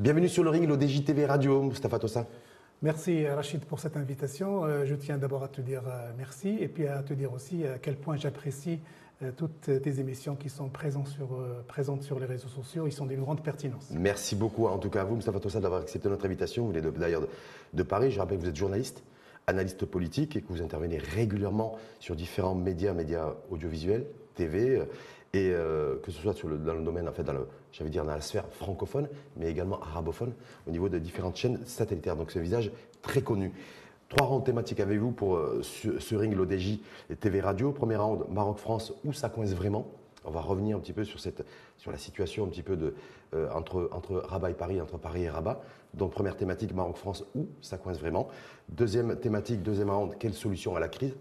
Bienvenue 0.00 0.30
sur 0.30 0.42
le 0.42 0.48
ring, 0.48 0.66
l'ODJ 0.66 1.04
TV 1.04 1.26
Radio, 1.26 1.60
Mustafa 1.60 1.98
Tossa. 1.98 2.26
Merci 2.80 3.28
Rachid 3.28 3.66
pour 3.66 3.80
cette 3.80 3.98
invitation. 3.98 4.64
Euh, 4.64 4.86
je 4.86 4.94
tiens 4.94 5.18
d'abord 5.18 5.42
à 5.42 5.48
te 5.48 5.60
dire 5.60 5.82
euh, 5.86 6.10
merci 6.16 6.56
et 6.58 6.68
puis 6.68 6.86
à 6.86 7.02
te 7.02 7.12
dire 7.12 7.34
aussi 7.34 7.66
à 7.66 7.76
quel 7.76 7.96
point 7.96 8.16
j'apprécie 8.16 8.80
euh, 9.22 9.30
toutes 9.36 9.60
tes 9.60 10.00
émissions 10.00 10.36
qui 10.36 10.48
sont 10.48 10.70
présentes 10.70 11.08
sur, 11.08 11.38
présentes 11.68 12.02
sur 12.02 12.18
les 12.18 12.24
réseaux 12.24 12.48
sociaux. 12.48 12.86
Ils 12.86 12.92
sont 12.92 13.04
d'une 13.04 13.20
grande 13.20 13.42
pertinence. 13.42 13.90
Merci 13.90 14.36
beaucoup 14.36 14.68
en 14.68 14.78
tout 14.78 14.88
cas 14.88 15.02
à 15.02 15.04
vous, 15.04 15.16
Mustafa 15.16 15.38
Tossa, 15.38 15.60
d'avoir 15.60 15.82
accepté 15.82 16.08
notre 16.08 16.24
invitation. 16.24 16.64
Vous 16.64 16.72
venez 16.72 16.80
d'ailleurs 16.92 17.20
de, 17.20 17.28
de, 17.74 17.82
Paris. 17.82 18.10
Je 18.10 18.20
rappelle 18.20 18.38
que 18.38 18.44
vous 18.44 18.48
êtes 18.48 18.56
journaliste, 18.56 19.02
analyste 19.46 19.84
politique 19.84 20.34
et 20.34 20.40
que 20.40 20.48
vous 20.48 20.62
intervenez 20.62 20.96
régulièrement 20.96 21.76
sur 21.98 22.16
différents 22.16 22.54
médias, 22.54 22.94
médias 22.94 23.34
audiovisuels, 23.50 24.06
TV 24.34 24.80
et 25.32 25.52
euh, 25.52 25.96
que 26.02 26.10
ce 26.10 26.20
soit 26.20 26.34
dans 26.44 26.74
le 26.74 26.82
domaine, 26.82 27.08
en 27.08 27.12
fait, 27.12 27.22
dans 27.22 27.34
j'allais 27.72 27.90
dire 27.90 28.04
dans 28.04 28.14
la 28.14 28.20
sphère 28.20 28.46
francophone, 28.48 29.08
mais 29.36 29.48
également 29.48 29.80
arabophone, 29.80 30.32
au 30.66 30.70
niveau 30.70 30.88
de 30.88 30.98
différentes 30.98 31.36
chaînes 31.36 31.60
satellitaires. 31.66 32.16
Donc, 32.16 32.30
c'est 32.30 32.40
un 32.40 32.42
visage 32.42 32.72
très 33.00 33.22
connu. 33.22 33.52
Trois 34.08 34.26
rounds 34.26 34.44
thématiques 34.44 34.80
avec 34.80 34.98
vous 34.98 35.12
pour 35.12 35.36
euh, 35.36 35.62
ce, 35.62 36.14
ring, 36.16 36.34
l'ODJ 36.34 36.80
et 37.10 37.16
TV 37.16 37.40
Radio? 37.40 37.70
Premier 37.70 37.94
round, 37.94 38.24
Maroc-France, 38.28 38.92
où 39.04 39.12
ça 39.12 39.28
coince 39.28 39.54
vraiment? 39.54 39.86
On 40.24 40.32
va 40.32 40.40
revenir 40.40 40.76
un 40.76 40.80
petit 40.80 40.92
peu 40.92 41.04
sur, 41.04 41.20
cette, 41.20 41.46
sur 41.78 41.92
la 41.92 41.96
situation 41.96 42.44
un 42.44 42.48
petit 42.48 42.64
peu 42.64 42.76
de, 42.76 42.94
euh, 43.34 43.48
entre, 43.54 43.88
entre 43.92 44.16
Rabat 44.16 44.50
et 44.50 44.54
Paris, 44.54 44.80
entre 44.80 44.98
Paris 44.98 45.22
et 45.22 45.30
Rabat. 45.30 45.62
Donc, 45.94 46.10
première 46.10 46.36
thématique, 46.36 46.74
Maroc-France, 46.74 47.24
où 47.36 47.46
ça 47.62 47.78
coince 47.78 48.00
vraiment? 48.00 48.26
Deuxième 48.68 49.16
thématique, 49.16 49.62
deuxième 49.62 49.90
round, 49.90 50.16
quelle 50.18 50.34
solution 50.34 50.74
à 50.74 50.80
la 50.80 50.88
crise? 50.88 51.14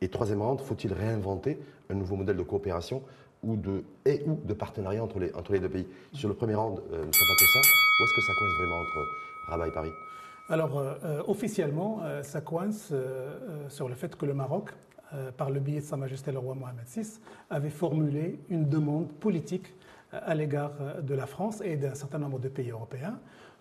Et 0.00 0.08
troisième 0.08 0.42
round, 0.42 0.60
faut-il 0.60 0.92
réinventer 0.92 1.60
un 1.88 1.94
nouveau 1.94 2.16
modèle 2.16 2.36
de 2.36 2.42
coopération 2.42 3.02
ou 3.46 3.56
de, 3.56 3.84
et 4.04 4.22
ou 4.26 4.38
de 4.44 4.52
partenariat 4.52 5.02
entre 5.02 5.20
les, 5.20 5.32
entre 5.34 5.52
les 5.52 5.60
deux 5.60 5.68
pays. 5.68 5.86
Sur 6.12 6.28
le 6.28 6.34
premier 6.34 6.54
round, 6.54 6.80
euh, 6.92 7.04
ça 7.12 7.24
où 7.24 8.04
est-ce 8.04 8.14
que 8.14 8.20
ça 8.20 8.32
coince 8.38 8.52
vraiment 8.58 8.80
entre 8.80 9.06
Rabat 9.46 9.68
et 9.68 9.70
Paris? 9.70 9.92
Alors, 10.48 10.78
euh, 10.78 10.94
euh, 11.04 11.22
officiellement, 11.26 12.02
ça 12.22 12.40
coince 12.40 12.92
sur 13.68 13.88
le 13.88 13.94
fait 13.94 14.16
que 14.16 14.26
le 14.26 14.34
Maroc, 14.34 14.70
par 15.36 15.50
le 15.50 15.60
biais 15.60 15.80
de 15.80 15.84
Sa 15.84 15.96
Majesté 15.96 16.32
le 16.32 16.38
roi 16.38 16.54
Mohamed 16.54 16.84
VI, 16.84 17.20
avait 17.48 17.70
formulé 17.70 18.40
une 18.50 18.68
demande 18.68 19.08
politique 19.08 19.72
à 20.12 20.34
l'égard 20.34 20.72
de 21.00 21.14
la 21.14 21.26
France 21.26 21.62
et 21.64 21.76
d'un 21.76 21.94
certain 21.94 22.18
nombre 22.18 22.38
de 22.38 22.48
pays 22.48 22.70
européens 22.70 23.18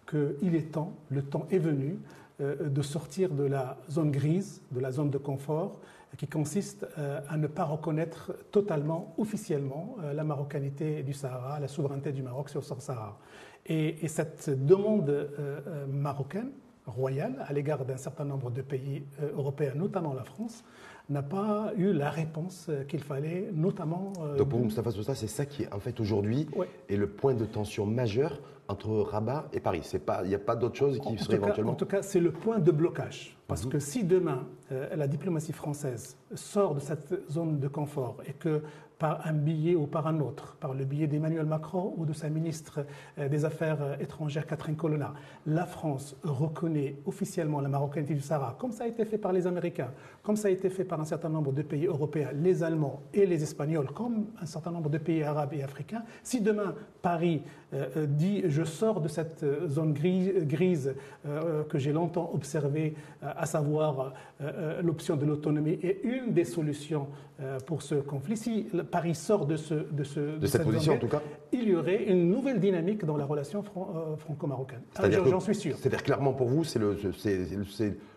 qu'il 0.10 0.56
est 0.56 0.72
temps, 0.72 0.94
le 1.10 1.22
temps 1.22 1.48
est 1.52 1.60
venu, 1.60 2.00
de 2.40 2.82
sortir 2.82 3.30
de 3.30 3.44
la 3.44 3.78
zone 3.90 4.12
grise, 4.12 4.62
de 4.72 4.80
la 4.80 4.92
zone 4.92 5.10
de 5.10 5.18
confort, 5.18 5.80
qui 6.18 6.28
consiste 6.28 6.88
euh, 6.98 7.20
à 7.28 7.38
ne 7.38 7.48
pas 7.48 7.64
reconnaître 7.64 8.34
totalement, 8.52 9.14
officiellement, 9.18 9.98
euh, 10.04 10.14
la 10.14 10.24
marocanité 10.24 11.04
du 11.04 11.14
Sahara, 11.14 11.60
la 11.60 11.68
souveraineté 11.68 12.12
du 12.12 12.22
Maroc 12.22 12.50
sur 12.50 12.62
le 12.62 12.80
Sahara. 12.80 13.18
Et, 13.66 14.08
cette 14.08 14.50
demande 14.66 15.10
euh, 15.10 15.86
marocaine, 15.88 16.52
royale, 16.86 17.44
à 17.48 17.52
l'égard 17.52 17.84
d'un 17.84 17.98
certain 17.98 18.26
nombre 18.26 18.52
de 18.52 18.62
pays 18.62 19.04
européens, 19.36 19.74
notamment 19.76 20.14
la 20.14 20.24
France, 20.24 20.64
n'a 21.10 21.24
pas 21.24 21.72
eu 21.76 21.92
la 21.92 22.12
réponse 22.12 22.70
qu'il 22.88 23.02
fallait, 23.02 23.50
notamment. 23.54 24.14
Donc 24.38 24.50
pour 24.50 24.60
vous, 24.60 24.66
Mustafa 24.66 24.92
Sousa, 24.92 25.16
c'est 25.16 25.28
ça 25.28 25.46
qui, 25.46 25.64
est 25.64 25.74
en 25.74 25.80
fait, 25.80 26.00
aujourd'hui, 26.00 26.48
est 26.90 26.96
le 26.96 27.08
point 27.08 27.34
de 27.34 27.46
tension 27.46 27.88
majeur 27.88 28.40
entre 28.68 28.90
Rabat 28.90 29.48
et 29.54 29.60
Paris. 29.60 29.82
Il 30.24 30.28
n'y 30.28 30.36
a 30.36 30.40
pas 30.40 30.56
d'autre 30.56 30.76
chose 30.76 31.00
qui 31.00 31.18
serait 31.18 31.38
éventuellement. 31.38 31.74
en 31.74 31.76
tout 31.76 31.86
cas, 31.86 32.04
c'est 32.04 32.20
le 32.20 32.32
point 32.32 32.60
de 32.60 32.72
blocage. 32.72 33.35
Parce 33.48 33.66
mhm. 33.66 33.72
que 33.72 33.80
si 33.80 34.04
demain, 34.04 34.48
la 34.72 35.08
diplomatie 35.08 35.54
française 35.54 36.18
sort 36.34 36.74
de 36.74 36.80
cette 36.80 37.30
zone 37.30 37.60
de 37.60 37.68
confort 37.68 38.18
et 38.26 38.34
que 38.34 38.64
par 38.98 39.26
un 39.28 39.34
billet 39.34 39.76
ou 39.76 39.88
par 39.88 40.08
un 40.08 40.20
autre, 40.20 40.56
par 40.60 40.74
le 40.74 40.86
billet 40.86 41.08
d'Emmanuel 41.08 41.46
Macron 41.46 41.94
ou 41.98 42.06
de 42.06 42.14
sa 42.14 42.30
ministre 42.30 42.86
euh, 43.20 43.28
des 43.28 43.46
Affaires 43.46 43.82
euh, 43.82 43.98
étrangères 44.00 44.48
Catherine 44.48 44.76
Colonna, 44.76 45.14
la 45.46 45.66
France 45.66 46.16
reconnaît 46.24 46.96
officiellement 47.06 47.60
la 47.60 47.70
marocanité 47.70 48.14
du 48.14 48.22
Sahara, 48.22 48.56
comme 48.58 48.72
ça 48.72 48.86
a 48.86 48.88
été 48.88 49.06
fait 49.06 49.18
par 49.18 49.34
les 49.34 49.48
Américains, 49.48 49.92
comme 50.24 50.36
ça 50.36 50.48
a 50.48 50.52
été 50.52 50.70
fait 50.70 50.86
par 50.86 51.00
un 51.00 51.06
certain 51.06 51.30
nombre 51.30 51.52
de 51.52 51.62
pays 51.62 51.86
européens, 51.86 52.30
les 52.34 52.64
Allemands 52.64 53.02
et 53.14 53.26
les 53.26 53.44
Espagnols, 53.44 53.92
comme 53.92 54.28
un 54.42 54.46
certain 54.46 54.72
nombre 54.72 54.90
de 54.90 54.98
pays 54.98 55.24
arabes 55.24 55.54
et 55.54 55.64
africains. 55.64 56.04
Si 56.24 56.42
demain 56.42 56.76
Paris 57.02 57.42
euh, 57.74 58.06
dit 58.08 58.44
je 58.48 58.64
sors 58.64 59.02
de 59.02 59.08
cette 59.08 59.46
zone 59.68 59.94
grise, 59.94 60.96
que 61.70 61.78
j'ai 61.78 61.92
longtemps 61.92 62.32
observée, 62.34 62.96
à 63.38 63.46
savoir 63.46 64.14
l'option 64.82 65.16
de 65.16 65.26
l'autonomie, 65.26 65.80
est 65.84 66.02
une 66.04 66.34
des 66.34 66.46
solutions 66.46 67.08
pour 67.66 67.82
ce 67.82 67.96
conflit, 67.96 68.38
si 68.38 68.68
Paris 68.92 69.16
sort 69.16 69.46
de, 69.46 69.56
ce, 69.56 69.74
de, 69.74 70.04
ce, 70.04 70.38
de, 70.38 70.48
cette, 70.48 70.64
position, 70.64 70.94
en 70.94 70.98
tout 70.98 71.08
cas 71.08 71.22
Il 71.52 71.68
y 71.68 71.76
aurait 71.76 72.04
une 72.06 72.30
nouvelle 72.30 72.60
dynamique 72.60 73.06
dans 73.06 73.18
la 73.18 73.26
relation 73.26 73.64
euh, 73.78 74.16
franco-marocaine. 74.18 74.82
J'en 75.30 75.40
suis 75.40 75.56
sûr. 75.56 75.76
C'est-à-dire 75.78 76.04
clairement 76.04 76.34
pour 76.34 76.48
vous, 76.48 76.64
c'est 76.64 76.80
le, 76.80 76.98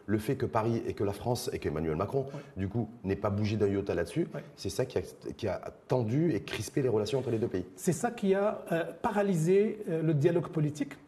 le, 0.07 0.19
fait 0.19 0.37
que 0.37 0.47
Paris 0.47 0.83
et 0.87 0.95
que 0.95 1.05
la 1.05 1.13
France 1.13 1.51
et 1.53 1.59
qu'Emmanuel 1.59 1.97
Macron, 1.97 2.27
du 2.57 2.69
coup, 2.69 2.89
n'ait 3.05 3.17
pas 3.17 3.31
bougé 3.31 3.57
d'un 3.57 3.69
iota 3.69 3.95
là-dessus. 3.95 4.29
C'est 4.57 4.71
ça 4.71 4.85
qui 4.85 4.99
a, 4.99 5.03
qui 5.37 5.49
a, 5.49 5.61
tendu 5.89 6.33
et 6.33 6.43
crispé 6.43 6.83
les 6.83 6.89
relations 6.89 7.19
entre 7.19 7.31
les 7.31 7.39
deux 7.39 7.49
pays. 7.49 7.65
C'est 7.77 7.93
ça 7.93 8.11
qui 8.11 8.35
a 8.35 8.65
euh, 8.73 8.85
paralysé 9.03 9.79
euh, 9.89 10.03
le 10.03 10.15
dialogue 10.15 10.49
politique 10.49 10.93
euh, 10.93 11.08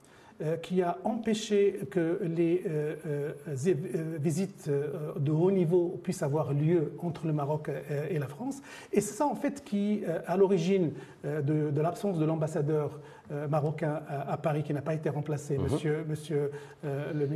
qui 0.63 0.83
a 0.83 0.99
empêché 1.05 1.81
que 1.91 2.21
les 2.23 2.63
euh, 2.67 2.95
euh, 3.07 4.19
visites 4.19 4.71
de 4.71 5.33
haut 5.33 5.51
niveau 5.51 6.01
puissent 6.03 6.23
avoir 6.23 6.53
lieu 6.53 6.93
entre 6.99 7.27
le 7.27 7.33
Maroc 7.33 7.71
et 8.09 8.19
la 8.19 8.27
France. 8.27 8.63
Et 8.93 9.01
c'est 9.01 9.15
ça, 9.15 9.27
en 9.27 9.35
fait, 9.35 9.63
qui, 9.65 10.03
à 10.27 10.37
l'origine 10.37 10.93
de, 11.25 11.81
l'absence 11.81 12.19
de 12.19 12.25
l'ambassadeur 12.25 13.01
marocain 13.49 14.01
à, 14.09 14.37
Paris 14.37 14.65
qui 14.65 14.75
n'a 14.75 14.83
pas 14.83 14.95
été 14.95 15.09
remplacé, 15.09 15.57
mhm. 15.57 15.65
monsieur, 15.65 16.05
monsieur 16.09 16.51
le, 16.83 17.27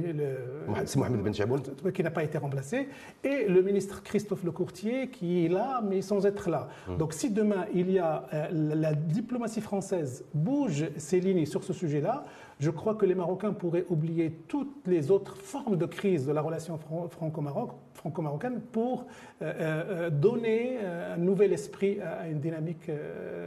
Mohamed 0.97 1.23
Ben 1.23 1.93
qui 1.93 2.03
n'a 2.03 2.11
pas 2.11 2.25
été 2.25 2.39
remplacé, 2.39 2.89
et 3.23 3.47
le 3.49 3.63
ministre 3.63 4.03
Christophe 4.03 4.45
Lecourtier 4.45 5.09
qui 5.09 5.45
est 5.45 5.49
là, 5.49 5.83
mais 5.89 6.03
sans 6.03 6.27
être 6.27 6.51
là. 6.51 6.69
Mhm. 6.89 6.97
Donc 6.97 7.13
si 7.13 7.31
demain 7.31 7.67
il 7.75 7.91
y 7.91 7.99
a 7.99 8.25
la 8.51 8.95
diplomatie 8.95 9.61
française 9.61 10.25
bouge 10.35 10.87
ses 10.97 11.21
lignes 11.21 11.47
sur 11.47 11.63
ce 11.65 11.73
sujet-là, 11.73 12.25
je 12.61 12.71
crois 12.71 12.95
que 12.95 13.07
les 13.07 13.15
Marocains 13.15 13.53
pourraient 13.53 13.87
oublier 13.89 14.31
toutes 14.49 14.87
les 14.87 15.11
autres 15.11 15.37
formes 15.37 15.77
de 15.77 15.87
crise 15.87 16.27
de 16.27 16.33
la 16.33 16.41
relation 16.41 16.79
franco-marocaine 17.11 18.61
pour 18.73 19.07
euh, 19.43 19.53
euh, 19.61 20.11
donner 20.11 20.79
euh, 20.81 21.15
un 21.15 21.17
nouvel 21.17 21.53
esprit 21.53 22.01
à 22.01 22.29
une 22.29 22.41
dynamique 22.41 22.91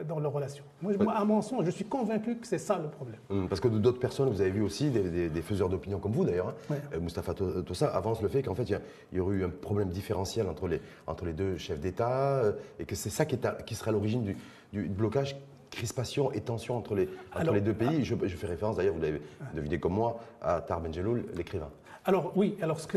dans 0.07 0.19
leurs 0.19 0.33
relations. 0.33 0.63
Moi, 0.81 0.93
à 1.13 1.25
mon 1.25 1.41
sens, 1.41 1.63
je 1.65 1.71
suis 1.71 1.85
convaincu 1.85 2.35
que 2.37 2.47
c'est 2.47 2.57
ça 2.57 2.77
le 2.77 2.89
problème. 2.89 3.19
Hum, 3.29 3.47
parce 3.47 3.61
que 3.61 3.67
d'autres 3.67 3.99
personnes, 3.99 4.29
vous 4.29 4.41
avez 4.41 4.51
vu 4.51 4.61
aussi, 4.61 4.89
des, 4.89 5.41
faiseurs 5.41 5.69
d'opinion 5.69 5.99
comme 5.99 6.11
vous 6.11 6.25
d'ailleurs, 6.25 6.53
hein, 6.69 6.75
Moustapha 6.99 7.33
Tossa 7.33 7.87
avance 7.87 8.21
le 8.21 8.27
fait 8.27 8.43
qu'en 8.43 8.55
fait, 8.55 8.69
il 8.69 8.79
y, 9.13 9.19
aurait 9.19 9.35
eu 9.35 9.45
un 9.45 9.49
problème 9.49 9.89
différentiel 9.89 10.47
entre 10.47 10.67
les, 10.67 10.81
entre 11.05 11.25
les 11.25 11.33
deux 11.33 11.57
chefs 11.57 11.79
d'État 11.79 12.41
et 12.79 12.85
que 12.85 12.95
c'est 12.95 13.09
ça 13.09 13.25
qui, 13.25 13.35
est 13.35 13.65
qui 13.65 13.75
serait 13.75 13.89
à 13.89 13.93
l'origine 13.93 14.23
du, 14.23 14.35
du 14.73 14.89
blocage 14.89 15.37
crispation 15.71 16.31
et 16.31 16.41
tension 16.41 16.77
entre 16.77 16.95
les, 16.95 17.09
entre 17.35 17.53
les 17.53 17.61
deux 17.61 17.73
pays. 17.73 18.03
Je, 18.03 18.15
je 18.23 18.35
fais 18.35 18.47
référence 18.47 18.77
d'ailleurs, 18.77 18.95
vous 18.95 19.01
l'avez 19.01 19.21
deviné 19.53 19.79
comme 19.79 19.93
moi, 19.93 20.19
à 20.41 20.61
Tar 20.61 20.81
Benjeloul, 20.81 21.25
l'écrivain. 21.35 21.69
Alors 22.05 22.31
oui, 22.35 22.55
alors 22.61 22.79
ce 22.79 22.87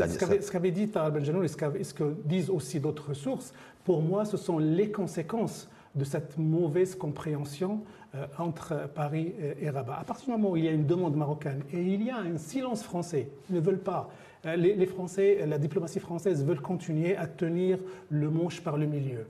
qu'avait 0.51 0.71
dit 0.71 0.87
Tar 0.87 1.11
Benjeloul 1.11 1.43
et 1.43 1.49
ce, 1.49 1.57
ce 1.83 1.93
que 1.93 2.15
disent 2.23 2.49
aussi 2.49 2.79
d'autres 2.79 3.13
sources, 3.13 3.53
pour 3.83 4.01
moi, 4.01 4.25
ce 4.25 4.37
sont 4.37 4.57
les 4.57 4.91
conséquences 4.91 5.69
de 5.95 6.05
cette 6.05 6.37
mauvaise 6.37 6.95
compréhension 6.95 7.81
euh, 8.15 8.25
entre 8.37 8.89
Paris 8.95 9.33
et, 9.59 9.69
Rabat. 9.69 9.97
À 9.99 10.03
partir 10.03 10.27
du 10.27 10.31
moment 10.31 10.51
où 10.51 10.57
il 10.57 10.65
y 10.65 10.67
a 10.67 10.71
une 10.71 10.85
demande 10.85 11.15
marocaine 11.15 11.63
et 11.73 11.81
il 11.81 12.03
y 12.03 12.09
a 12.09 12.17
un 12.17 12.37
silence 12.37 12.83
français, 12.83 13.29
ils 13.49 13.55
ne 13.55 13.61
veulent 13.61 13.79
pas. 13.79 14.09
Euh, 14.45 14.55
les, 14.55 14.75
les 14.75 14.85
Français, 14.85 15.45
la 15.45 15.57
diplomatie 15.57 15.99
française 15.99 16.45
veulent 16.45 16.61
continuer 16.61 17.17
à 17.17 17.27
tenir 17.27 17.79
le 18.09 18.29
manche 18.29 18.61
par 18.61 18.77
le 18.77 18.85
milieu. 18.85 19.27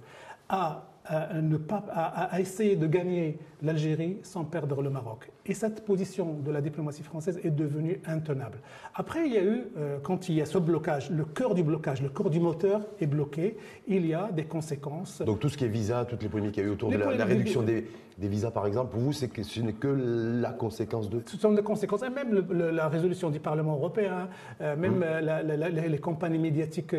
À 0.48 0.91
à, 1.12 1.42
ne 1.42 1.58
pas, 1.58 1.84
à, 1.92 2.40
essayer 2.40 2.76
de 2.76 2.88
gagner 2.88 3.38
l'Algérie 3.62 4.20
sans 4.24 4.46
perdre 4.46 4.82
le 4.82 4.90
Maroc. 4.90 5.30
Et 5.48 5.56
cette 5.56 5.84
position 5.86 6.36
de 6.36 6.52
la 6.52 6.62
diplomatie 6.62 7.02
française 7.02 7.40
est 7.44 7.50
devenue 7.50 8.00
intenable. 8.06 8.60
Après, 8.94 9.26
il 9.26 9.34
y 9.34 9.38
a 9.38 9.44
eu, 9.44 9.64
euh, 9.76 9.98
quand 10.04 10.30
il 10.30 10.36
y 10.36 10.42
a 10.42 10.46
ce 10.46 10.60
blocage, 10.60 11.10
le 11.10 11.26
cœur 11.26 11.56
du 11.56 11.64
blocage, 11.64 12.02
le 12.02 12.10
cœur 12.10 12.30
du 12.30 12.40
moteur 12.40 12.82
est 13.00 13.08
bloqué, 13.08 13.58
il 13.88 14.06
y 14.06 14.14
a 14.14 14.32
des 14.32 14.44
conséquences. 14.44 15.22
Donc 15.24 15.40
tout 15.40 15.50
ce 15.50 15.58
qui 15.58 15.66
est 15.66 15.70
visa, 15.70 16.06
toutes 16.06 16.22
les 16.22 16.30
polémiques 16.30 16.54
qu'il 16.54 16.64
y 16.64 16.66
a 16.68 16.70
eu 16.70 16.74
autour 16.74 16.92
de 16.92 16.98
la, 16.98 17.26
réduction 17.26 17.64
des, 17.64 17.88
des, 18.20 18.28
visas, 18.28 18.52
par 18.52 18.68
exemple, 18.68 18.92
pour 18.92 19.00
vous, 19.00 19.14
c'est 19.14 19.30
que 19.30 19.42
ce 19.42 19.62
n'est 19.62 19.74
que 19.74 19.88
la 19.88 20.52
conséquence 20.52 21.10
de... 21.10 21.24
Ce 21.26 21.38
sont 21.38 21.54
des 21.54 21.64
conséquences, 21.64 22.04
et 22.04 22.10
même 22.12 22.46
la 22.52 22.88
résolution 22.88 23.32
du 23.32 23.40
Parlement 23.40 23.74
européen, 23.74 24.30
euh, 24.62 24.76
même 24.76 25.00
mmh. 25.00 25.04
euh, 25.04 25.88
les 25.88 26.00
campagnes 26.00 26.40
médiatiques 26.40 26.96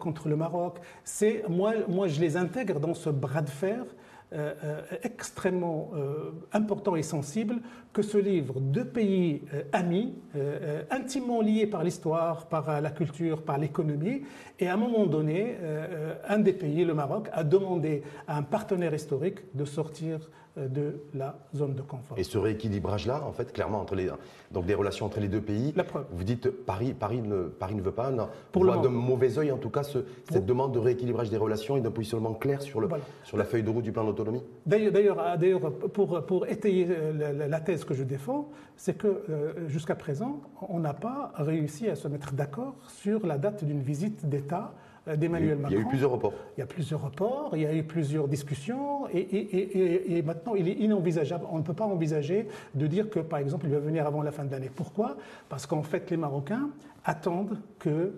contre 0.00 0.28
le 0.28 0.36
Maroc, 0.36 0.78
c'est 1.04 1.44
moi, 1.48 1.74
moi, 1.88 2.08
je 2.08 2.20
les 2.20 2.36
intègre 2.36 2.80
dans 2.80 2.94
ce 2.94 3.10
bras 3.10 3.42
de 3.42 3.50
fer 3.50 3.84
extrêmement 5.02 5.90
euh, 5.94 6.30
important 6.52 6.96
et 6.96 7.02
sensible 7.02 7.60
que 7.92 8.02
ce 8.02 8.18
livre 8.18 8.60
deux 8.60 8.84
pays 8.84 9.42
amis, 9.72 10.14
intimement 10.90 11.40
liés 11.40 11.66
par 11.66 11.82
l'histoire, 11.82 12.46
par 12.46 12.80
la 12.80 12.90
culture, 12.90 13.42
par 13.42 13.58
l'économie. 13.58 14.22
Et 14.60 14.68
à 14.68 14.74
un 14.74 14.76
moment 14.76 15.06
donné, 15.06 15.56
un 16.28 16.38
des 16.38 16.52
pays, 16.52 16.84
le 16.84 16.94
Maroc, 16.94 17.28
a 17.32 17.42
demandé 17.42 18.02
à 18.28 18.36
un 18.36 18.42
partenaire 18.42 18.94
historique 18.94 19.38
de 19.54 19.64
sortir 19.64 20.28
de 20.68 21.00
la 21.14 21.38
zone 21.54 21.74
de 21.74 21.82
confort. 21.82 22.18
Et 22.18 22.24
ce 22.24 22.38
rééquilibrage-là, 22.38 23.22
en 23.26 23.32
fait, 23.32 23.52
clairement, 23.52 23.80
entre 23.80 23.94
les, 23.94 24.10
donc 24.50 24.66
des 24.66 24.74
relations 24.74 25.06
entre 25.06 25.20
les 25.20 25.28
deux 25.28 25.40
pays, 25.40 25.72
La 25.76 25.84
preuve. 25.84 26.06
vous 26.10 26.24
dites 26.24 26.50
Paris, 26.50 26.94
Paris, 26.98 27.20
ne, 27.22 27.44
Paris 27.44 27.74
ne 27.74 27.82
veut 27.82 27.92
pas, 27.92 28.10
non, 28.10 28.28
Pour 28.52 28.64
voit 28.64 28.76
moment. 28.76 28.90
mauvais 28.90 29.38
oeil, 29.38 29.52
en 29.52 29.58
tout 29.58 29.70
cas, 29.70 29.82
ce- 29.82 30.04
cette 30.30 30.46
demande 30.46 30.72
de 30.72 30.78
rééquilibrage 30.78 31.30
des 31.30 31.36
relations 31.36 31.76
et 31.76 31.80
d'un 31.80 31.90
positionnement 31.90 32.34
clair 32.34 32.60
sur, 32.62 32.80
le, 32.80 32.88
Voilà. 32.88 33.04
sur 33.24 33.36
la 33.36 33.44
feuille 33.44 33.62
de 33.62 33.70
route 33.70 33.84
du 33.84 33.92
plan 33.92 34.04
d'autonomie 34.04 34.42
D'ailleurs, 34.66 34.92
d'ailleurs, 34.92 35.38
d'ailleurs, 35.38 35.72
pour, 35.72 36.24
pour 36.26 36.46
étayer 36.46 36.86
euh, 36.90 37.46
la, 37.48 37.60
thèse 37.60 37.84
que 37.84 37.94
je 37.94 38.02
défends, 38.04 38.48
c'est 38.76 38.96
que 38.96 39.22
euh, 39.28 39.68
jusqu'à 39.68 39.94
présent, 39.94 40.40
on 40.68 40.78
n'a 40.80 40.94
pas 40.94 41.32
réussi 41.36 41.88
à 41.88 41.94
se 41.96 42.08
mettre 42.08 42.32
d'accord 42.32 42.74
sur 42.88 43.26
la 43.26 43.38
date 43.38 43.64
d'une 43.64 43.80
visite 43.82 44.28
d'État 44.28 44.72
euh, 44.74 44.87
d'Emmanuel 45.16 45.50
eu, 45.50 45.54
il 45.56 45.62
Macron. 45.62 45.76
y 45.76 45.78
a 45.78 45.82
eu 45.82 45.86
plusieurs 45.86 46.10
reports. 46.10 46.32
Il 46.56 46.60
y 46.60 46.62
a 46.62 46.66
plusieurs 46.66 47.02
reports, 47.02 47.50
il 47.56 47.62
y 47.62 47.66
a 47.66 47.74
eu 47.74 47.82
plusieurs 47.82 48.28
discussions, 48.28 49.08
et, 49.08 49.18
et- 49.18 49.56
et- 49.56 49.78
et- 50.14 50.18
et 50.18 50.22
maintenant 50.22 50.54
il 50.54 50.68
est 50.68 50.72
inenvisageable. 50.74 51.44
On 51.50 51.58
ne 51.58 51.62
peut 51.62 51.74
pas 51.74 51.84
envisager 51.86 52.48
de 52.74 52.86
dire 52.86 53.10
que, 53.10 53.20
par 53.20 53.38
exemple, 53.38 53.66
il 53.66 53.72
va 53.72 53.78
venir 53.80 54.06
avant 54.06 54.22
la 54.22 54.32
fin 54.32 54.44
de 54.44 54.50
l'année. 54.50 54.70
Pourquoi? 54.74 55.16
Parce 55.48 55.66
qu'en 55.66 55.82
fait, 55.82 56.10
les 56.10 56.16
Marocains 56.16 56.70
attendent 57.04 57.58
que 57.78 58.12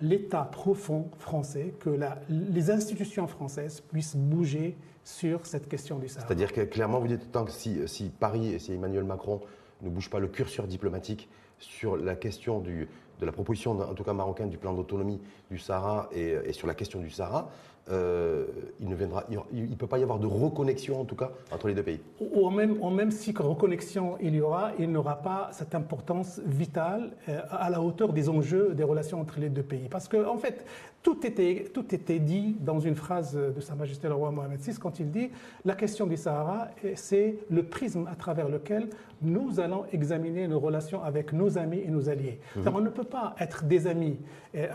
l'État 0.00 0.42
profond 0.50 1.08
français, 1.18 1.74
que 1.80 1.90
la- 1.90 2.18
les 2.28 2.70
institutions 2.70 3.26
françaises 3.26 3.80
puissent 3.80 4.16
bouger 4.16 4.76
sur 5.02 5.46
cette 5.46 5.68
question 5.68 5.98
du 5.98 6.06
Sahara. 6.08 6.26
C'est-à-dire 6.28 6.52
que 6.52 6.60
clairement, 6.60 7.00
vous 7.00 7.08
dites 7.08 7.32
tant 7.32 7.44
que 7.44 7.50
si, 7.50 7.78
si 7.88 8.10
Paris 8.10 8.52
et 8.54 8.58
si 8.58 8.72
Emmanuel 8.74 9.04
Macron 9.04 9.40
ne 9.82 9.88
bougent 9.88 10.10
pas 10.10 10.20
le 10.20 10.28
curseur 10.28 10.66
diplomatique 10.66 11.28
sur 11.58 11.96
la 11.96 12.14
question 12.14 12.60
du, 12.60 12.88
de 13.18 13.26
la 13.26 13.32
proposition, 13.32 13.78
en 13.78 13.94
tout 13.94 14.04
cas 14.04 14.12
marocaine, 14.12 14.50
du 14.50 14.58
plan 14.58 14.72
d'autonomie 14.72 15.20
du 15.50 15.58
Sahara 15.58 16.08
et, 16.12 16.36
et 16.44 16.52
sur 16.52 16.66
la 16.66 16.74
question 16.74 17.00
du 17.00 17.10
Sahara, 17.10 17.50
euh, 17.90 18.46
il 18.80 18.88
ne 18.88 18.94
viendra, 18.94 19.24
il 19.52 19.70
ne 19.70 19.74
peut 19.74 19.86
pas 19.86 19.98
y 19.98 20.02
avoir 20.02 20.18
de 20.18 20.26
reconnexion 20.26 21.00
en 21.00 21.04
tout 21.04 21.16
cas 21.16 21.30
entre 21.50 21.68
les 21.68 21.74
deux 21.74 21.82
pays. 21.82 22.00
Ou 22.20 22.50
même, 22.50 22.76
ou 22.82 22.90
même 22.90 23.10
si 23.10 23.32
reconnexion 23.36 24.16
il 24.20 24.34
y 24.34 24.40
aura, 24.40 24.72
il 24.78 24.90
n'aura 24.90 25.16
pas 25.22 25.48
cette 25.52 25.74
importance 25.74 26.40
vitale 26.46 27.10
euh, 27.28 27.40
à 27.50 27.70
la 27.70 27.80
hauteur 27.80 28.12
des 28.12 28.28
enjeux 28.28 28.74
des 28.74 28.84
relations 28.84 29.20
entre 29.20 29.38
les 29.40 29.48
deux 29.48 29.62
pays. 29.62 29.88
Parce 29.90 30.08
qu'en 30.08 30.34
en 30.34 30.38
fait, 30.38 30.64
tout 31.02 31.24
était, 31.26 31.70
tout 31.72 31.94
était 31.94 32.18
dit 32.18 32.56
dans 32.60 32.80
une 32.80 32.96
phrase 32.96 33.34
de 33.36 33.60
Sa 33.60 33.74
Majesté 33.74 34.08
le 34.08 34.14
roi 34.14 34.30
Mohamed 34.32 34.60
VI 34.60 34.74
quand 34.78 34.98
il 35.00 35.10
dit 35.10 35.30
la 35.64 35.74
question 35.74 36.06
du 36.06 36.16
Sahara, 36.16 36.68
eh, 36.84 36.96
c'est 36.96 37.36
le 37.50 37.62
prisme 37.62 38.06
à 38.10 38.16
travers 38.16 38.48
lequel 38.48 38.88
nous 39.22 39.58
allons 39.60 39.84
examiner 39.92 40.46
nos 40.46 40.60
relations 40.60 41.02
avec 41.02 41.32
nos 41.32 41.56
amis 41.56 41.80
et 41.84 41.88
nos 41.90 42.08
alliés. 42.08 42.38
C'est-à-dire, 42.52 42.74
On 42.74 42.80
ne 42.80 42.90
peut 42.90 43.04
pas 43.04 43.34
être 43.40 43.64
des 43.64 43.86
amis 43.86 44.18
et, 44.54 44.66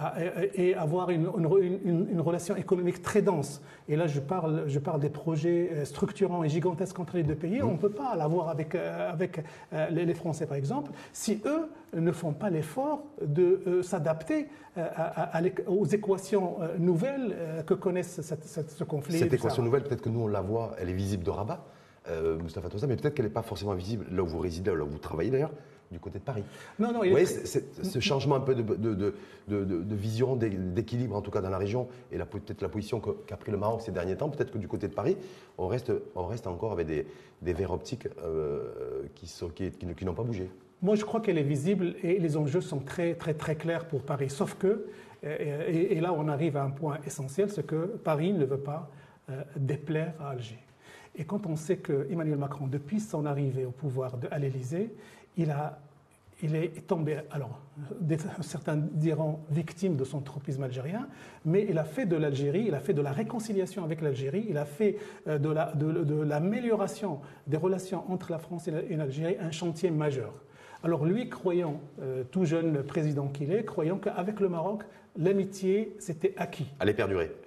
et- 0.56 0.70
et 0.70 0.76
avoir 0.76 1.10
une, 1.12 1.28
une- 1.38 1.80
une- 1.84 2.08
une 2.12 2.22
relation 2.22 2.56
économique 2.56 3.02
très 3.04 3.22
dense. 3.22 3.62
Et 3.88 3.96
là, 3.96 4.08
je 4.08 4.20
parle, 4.20 4.64
je 4.68 4.80
parle 4.80 5.00
des 5.00 5.10
projets 5.10 5.70
euh, 5.74 5.86
structurants 5.86 6.44
et 6.44 6.50
gigantesques 6.50 6.98
entre 7.00 7.18
les 7.18 7.24
deux 7.24 7.36
pays. 7.36 7.62
On 7.62 7.74
ne 7.74 7.78
peut 7.78 7.90
pas 7.92 8.16
l'avoir 8.16 8.50
avec, 8.50 8.74
euh, 8.74 9.12
avec 9.12 9.44
euh, 9.74 9.90
les 9.90 10.14
Français, 10.16 10.48
par 10.48 10.58
exemple, 10.58 10.92
si 11.12 11.42
eux 11.46 11.70
ne 11.96 12.12
font 12.12 12.34
pas 12.34 12.50
l'effort 12.50 13.04
de 13.24 13.82
s'adapter 13.84 14.48
aux 15.68 15.86
équations 15.86 16.58
nouvelles 16.80 17.36
que 17.68 17.74
connaissent 17.76 18.22
cette- 18.22 18.46
cette- 18.46 18.72
ce 18.72 18.84
conflit. 18.84 19.20
Cette 19.20 19.34
équation 19.34 19.62
nouvelle, 19.64 19.84
peut-être 19.84 20.02
que 20.02 20.10
nous 20.10 20.22
on 20.22 20.28
la 20.28 20.42
voit, 20.42 20.72
elle 20.80 20.90
est 20.90 20.94
visible 20.94 21.24
de 21.24 21.30
Rabat, 21.30 21.64
euh, 22.10 22.38
Moustapha 22.40 22.70
Tossa, 22.70 22.88
mais 22.88 22.96
peut-être 22.96 23.14
qu'elle 23.14 23.26
n'est 23.26 23.32
pas 23.32 23.44
forcément 23.44 23.74
visible 23.74 24.06
là 24.12 24.24
où 24.24 24.28
vous 24.28 24.40
résidez, 24.40 24.72
là 24.76 24.84
où 24.84 24.88
vous 24.88 24.98
travaillez 24.98 25.30
d'ailleurs, 25.30 25.52
du 25.94 26.00
côté 26.00 26.20
de 26.20 26.24
Paris. 26.24 26.44
Non, 26.80 26.92
non, 26.92 27.02
Vous 27.04 27.10
voyez, 27.12 27.26
ce 27.26 28.00
changement 28.02 28.36
un 28.36 28.40
peu 28.42 28.56
de, 28.56 28.62
de- 28.62 28.76
de- 28.94 29.14
de- 29.48 29.64
de- 29.64 29.82
de 29.84 29.96
vision, 29.96 30.36
d'é- 30.36 30.50
d'équilibre 30.50 31.16
en 31.16 31.22
tout 31.22 31.32
cas 31.32 31.40
dans 31.42 31.50
la 31.50 31.58
région, 31.58 31.88
et 32.12 32.18
peut-être 32.18 32.62
la 32.62 32.68
position 32.70 33.00
qu'a 33.00 33.38
pris 33.38 33.52
le 33.52 33.58
Maroc 33.58 33.82
ces 33.82 33.92
derniers 33.92 34.18
temps, 34.18 34.30
peut-être 34.30 34.52
que 34.52 34.58
du 34.58 34.68
côté 34.68 34.88
de 34.90 34.94
Paris, 34.94 35.16
on 35.58 35.68
reste, 35.68 35.94
on 36.16 36.26
reste 36.26 36.48
encore 36.48 36.74
avec 36.74 36.88
des, 36.88 37.06
des 37.42 37.54
verres 37.54 37.72
optiques 37.72 38.08
euh, 38.24 39.04
qui, 39.16 39.28
sont- 39.28 39.50
qui- 39.50 39.72
qui 39.72 39.86
ne- 39.86 39.94
qui 39.94 40.04
n'ont 40.04 40.14
pas 40.14 40.24
bougé. 40.24 40.50
Moi, 40.82 40.96
je 40.96 41.06
crois 41.06 41.22
qu'elle 41.22 41.38
est 41.38 41.44
visible 41.44 41.96
et 42.04 42.20
les 42.20 42.36
enjeux 42.36 42.60
sont 42.60 42.80
très, 42.80 43.14
très, 43.16 43.34
très 43.34 43.56
clairs 43.56 43.86
pour 43.88 44.02
Paris. 44.02 44.30
Sauf 44.30 44.56
que, 44.56 44.86
et, 45.24 45.94
et 45.96 46.02
là, 46.02 46.12
on 46.14 46.28
arrive 46.28 46.58
à 46.58 46.64
un 46.64 46.72
point 46.72 46.98
essentiel, 47.08 47.50
c'est 47.50 47.66
que 47.66 47.86
Paris 48.04 48.34
ne 48.34 48.44
veut 48.44 48.58
pas 48.58 48.90
euh, 49.30 49.42
déplaire 49.56 50.14
à 50.20 50.32
Alger. 50.32 50.60
Et 51.16 51.24
quand 51.24 51.46
on 51.46 51.56
sait 51.56 51.78
que 51.78 52.08
Emmanuel 52.12 52.38
Macron, 52.38 52.68
depuis 52.68 53.00
son 53.00 53.26
arrivée 53.26 53.66
au 53.66 53.72
pouvoir 53.72 54.18
de, 54.18 54.28
à 54.32 54.40
l'Élysée, 54.40 54.90
il 55.38 55.52
a 55.52 55.80
il 56.42 56.56
est 56.58 56.88
tombé, 56.88 57.20
alors 57.32 57.62
certains 58.42 58.76
diront 58.76 59.40
victime 59.50 59.96
de 59.96 60.04
son 60.04 60.20
tropisme 60.20 60.64
algérien, 60.64 61.08
mais 61.46 61.66
il 61.70 61.78
a 61.78 61.86
fait 61.86 62.06
de 62.06 62.18
l'Algérie, 62.18 62.66
il 62.68 62.76
a 62.76 62.80
fait 62.82 62.94
de 62.94 63.02
la 63.02 63.14
réconciliation 63.14 63.86
avec 63.86 64.02
l'Algérie, 64.02 64.46
il 64.50 64.58
a 64.58 64.66
fait 64.66 64.98
euh, 65.28 65.38
de 65.38 65.50
la- 65.50 65.72
de- 65.74 66.04
de 66.04 66.16
l'amélioration 66.22 67.20
des 67.48 67.56
relations 67.56 68.04
entre 68.12 68.32
la 68.32 68.40
France 68.40 68.68
et 68.68 68.72
la- 68.72 68.82
et 68.82 68.96
l'Algérie 68.98 69.38
un 69.40 69.52
chantier 69.52 69.90
majeur. 69.90 70.34
Alors 70.84 71.06
lui, 71.06 71.30
croyant, 71.30 71.80
euh, 72.02 72.24
tout 72.30 72.44
jeune 72.44 72.84
président 72.84 73.28
qu'il 73.30 73.54
est, 73.54 73.64
croyant 73.64 73.98
qu'avec 73.98 74.42
le 74.42 74.50
Maroc, 74.50 74.84
l'amitié, 75.18 75.96
c'était 76.00 76.34
acquis. 76.36 76.68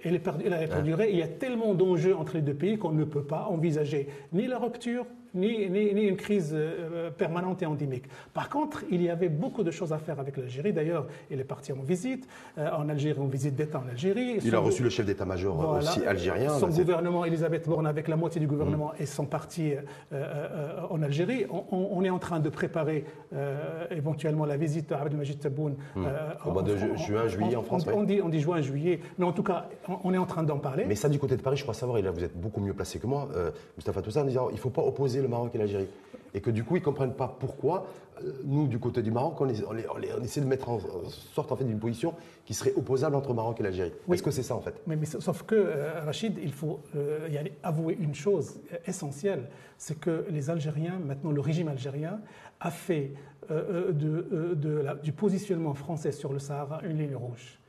Elle, 0.03 0.15
est 0.15 0.19
perdu- 0.19 0.43
elle 0.45 0.53
a 0.53 0.67
perduré. 0.67 1.11
Il 1.11 1.17
y 1.17 1.21
a 1.23 1.27
tellement 1.27 1.75
d'enjeux 1.75 2.15
entre 2.15 2.33
les 2.35 2.41
deux 2.41 2.55
pays 2.55 2.79
qu'on 2.79 2.93
ne 2.93 3.03
peut 3.03 3.23
pas 3.25 3.45
envisager 3.47 4.07
ni 4.33 4.47
la 4.47 4.57
rupture, 4.57 5.05
ni, 5.33 5.69
ni- 5.69 5.93
ni 5.93 6.03
une 6.03 6.15
crise 6.17 6.51
euh, 6.53 7.09
permanente 7.11 7.61
et 7.61 7.65
endémique. 7.65 8.05
Par 8.33 8.49
contre, 8.49 8.83
il 8.89 9.01
y 9.01 9.09
avait 9.09 9.29
beaucoup 9.29 9.63
de 9.63 9.71
choses 9.71 9.93
à 9.93 9.97
faire 9.97 10.19
avec 10.19 10.37
l'Algérie. 10.37 10.73
D'ailleurs, 10.73 11.07
il 11.29 11.39
est 11.39 11.43
parti 11.43 11.71
en 11.73 11.81
visite 11.81 12.27
euh, 12.57 12.69
en 12.71 12.89
Algérie, 12.89 13.19
en 13.19 13.25
visite 13.27 13.55
d'État 13.55 13.81
en 13.85 13.89
Algérie. 13.89 14.39
Il 14.43 14.55
a 14.55 14.59
reçu 14.59 14.83
le 14.83 14.89
chef 14.89 15.05
d'état-major 15.05 15.55
voilà. 15.55 15.77
aussi 15.89 16.05
algérien. 16.05 16.49
Son 16.57 16.69
gouvernement, 16.69 17.25
Elisabeth 17.25 17.67
Borne, 17.67 17.87
avec 17.87 18.07
la 18.07 18.15
moitié 18.15 18.39
du 18.41 18.47
gouvernement, 18.47 18.93
et 18.99 19.05
sont 19.05 19.25
partis 19.25 19.73
euh, 19.73 19.81
euh, 20.13 20.79
en 20.89 21.01
Algérie. 21.01 21.45
On, 21.49 21.63
on- 21.71 21.87
on 21.91 22.03
est 22.03 22.09
en 22.09 22.19
train 22.19 22.39
de 22.39 22.49
préparer 22.49 23.05
euh, 23.33 23.85
éventuellement 23.91 24.45
la 24.45 24.57
visite 24.57 24.91
à 24.91 25.01
Abdelmajid 25.01 25.39
Tebboune. 25.39 25.75
euh, 25.97 26.29
Au 26.45 26.51
mois 26.51 26.63
de 26.63 26.73
en- 26.73 26.77
ju- 26.77 26.91
en- 26.91 26.97
juin, 26.97 27.27
juillet 27.27 27.55
en 27.55 27.63
France, 27.63 27.85
On, 27.93 28.03
dit, 28.03 28.21
on 28.23 28.29
dit 28.29 28.39
juin, 28.39 28.61
juillet. 28.61 28.99
Mais 29.17 29.25
en 29.25 29.31
tout 29.33 29.43
cas, 29.43 29.69
on, 29.87 29.97
on 30.03 30.13
est 30.13 30.17
en 30.17 30.25
train 30.25 30.43
d'en 30.43 30.57
parler. 30.59 30.85
Mais 30.87 30.95
ça, 30.95 31.09
du 31.09 31.19
côté 31.19 31.35
de 31.37 31.41
Paris, 31.41 31.57
je 31.57 31.63
crois 31.63 31.73
savoir, 31.73 31.97
et 31.97 32.01
là 32.01 32.11
vous 32.11 32.23
êtes 32.23 32.35
beaucoup 32.39 32.61
mieux 32.61 32.73
placé 32.73 32.99
que 32.99 33.07
moi, 33.07 33.27
euh, 33.35 33.51
Moustapha 33.77 34.01
Toussaint, 34.01 34.21
en 34.21 34.25
disant 34.25 34.47
il 34.49 34.55
ne 34.55 34.59
faut 34.59 34.69
pas 34.69 34.81
opposer 34.81 35.21
le 35.21 35.26
Maroc 35.27 35.53
et 35.55 35.57
l'Algérie. 35.57 35.87
Et 36.33 36.41
que 36.41 36.49
du 36.51 36.63
coup, 36.63 36.75
ils 36.75 36.79
ne 36.79 36.85
comprennent 36.85 37.13
pas 37.13 37.35
pourquoi, 37.39 37.87
euh, 38.21 38.31
nous, 38.43 38.67
du 38.67 38.79
côté 38.79 39.01
du 39.01 39.11
Maroc, 39.11 39.39
on, 39.39 39.47
essaie 39.47 40.41
de 40.41 40.45
mettre 40.45 40.69
en, 40.69 40.79
sorte 41.09 41.51
en 41.51 41.55
fait, 41.55 41.63
d'une 41.63 41.79
position 41.79 42.13
qui 42.45 42.53
serait 42.53 42.73
opposable 42.75 43.15
entre 43.15 43.33
Maroc 43.33 43.59
et 43.59 43.63
l'Algérie. 43.63 43.93
Oui. 44.07 44.15
Est-ce 44.15 44.23
que 44.23 44.31
c'est 44.31 44.43
ça 44.43 44.55
en 44.55 44.61
fait? 44.61 44.75
Mais, 44.85 44.95
mais 44.95 45.05
sauf 45.05 45.43
que, 45.43 45.55
euh, 45.55 46.01
Rachid, 46.01 46.37
il 46.41 46.51
faut 46.51 46.79
euh, 46.95 47.27
y 47.31 47.37
aller 47.37 47.53
avouer 47.63 47.97
une 47.99 48.13
chose 48.13 48.59
essentielle, 48.85 49.49
c'est 49.77 49.99
que 49.99 50.25
les 50.29 50.49
Algériens, 50.49 50.99
maintenant 50.99 51.31
le 51.31 51.41
régime 51.41 51.69
algérien, 51.69 52.19
a 52.59 52.71
fait 52.71 53.13
euh, 53.49 53.91
de, 53.93 54.53
de 54.55 54.69
la- 54.79 54.95
du 54.95 55.13
positionnement 55.13 55.73
français 55.73 56.11
sur 56.11 56.33
le 56.33 56.39
Sahara 56.39 56.81
une 56.83 56.97
ligne 56.97 57.15
rouge. 57.15 57.59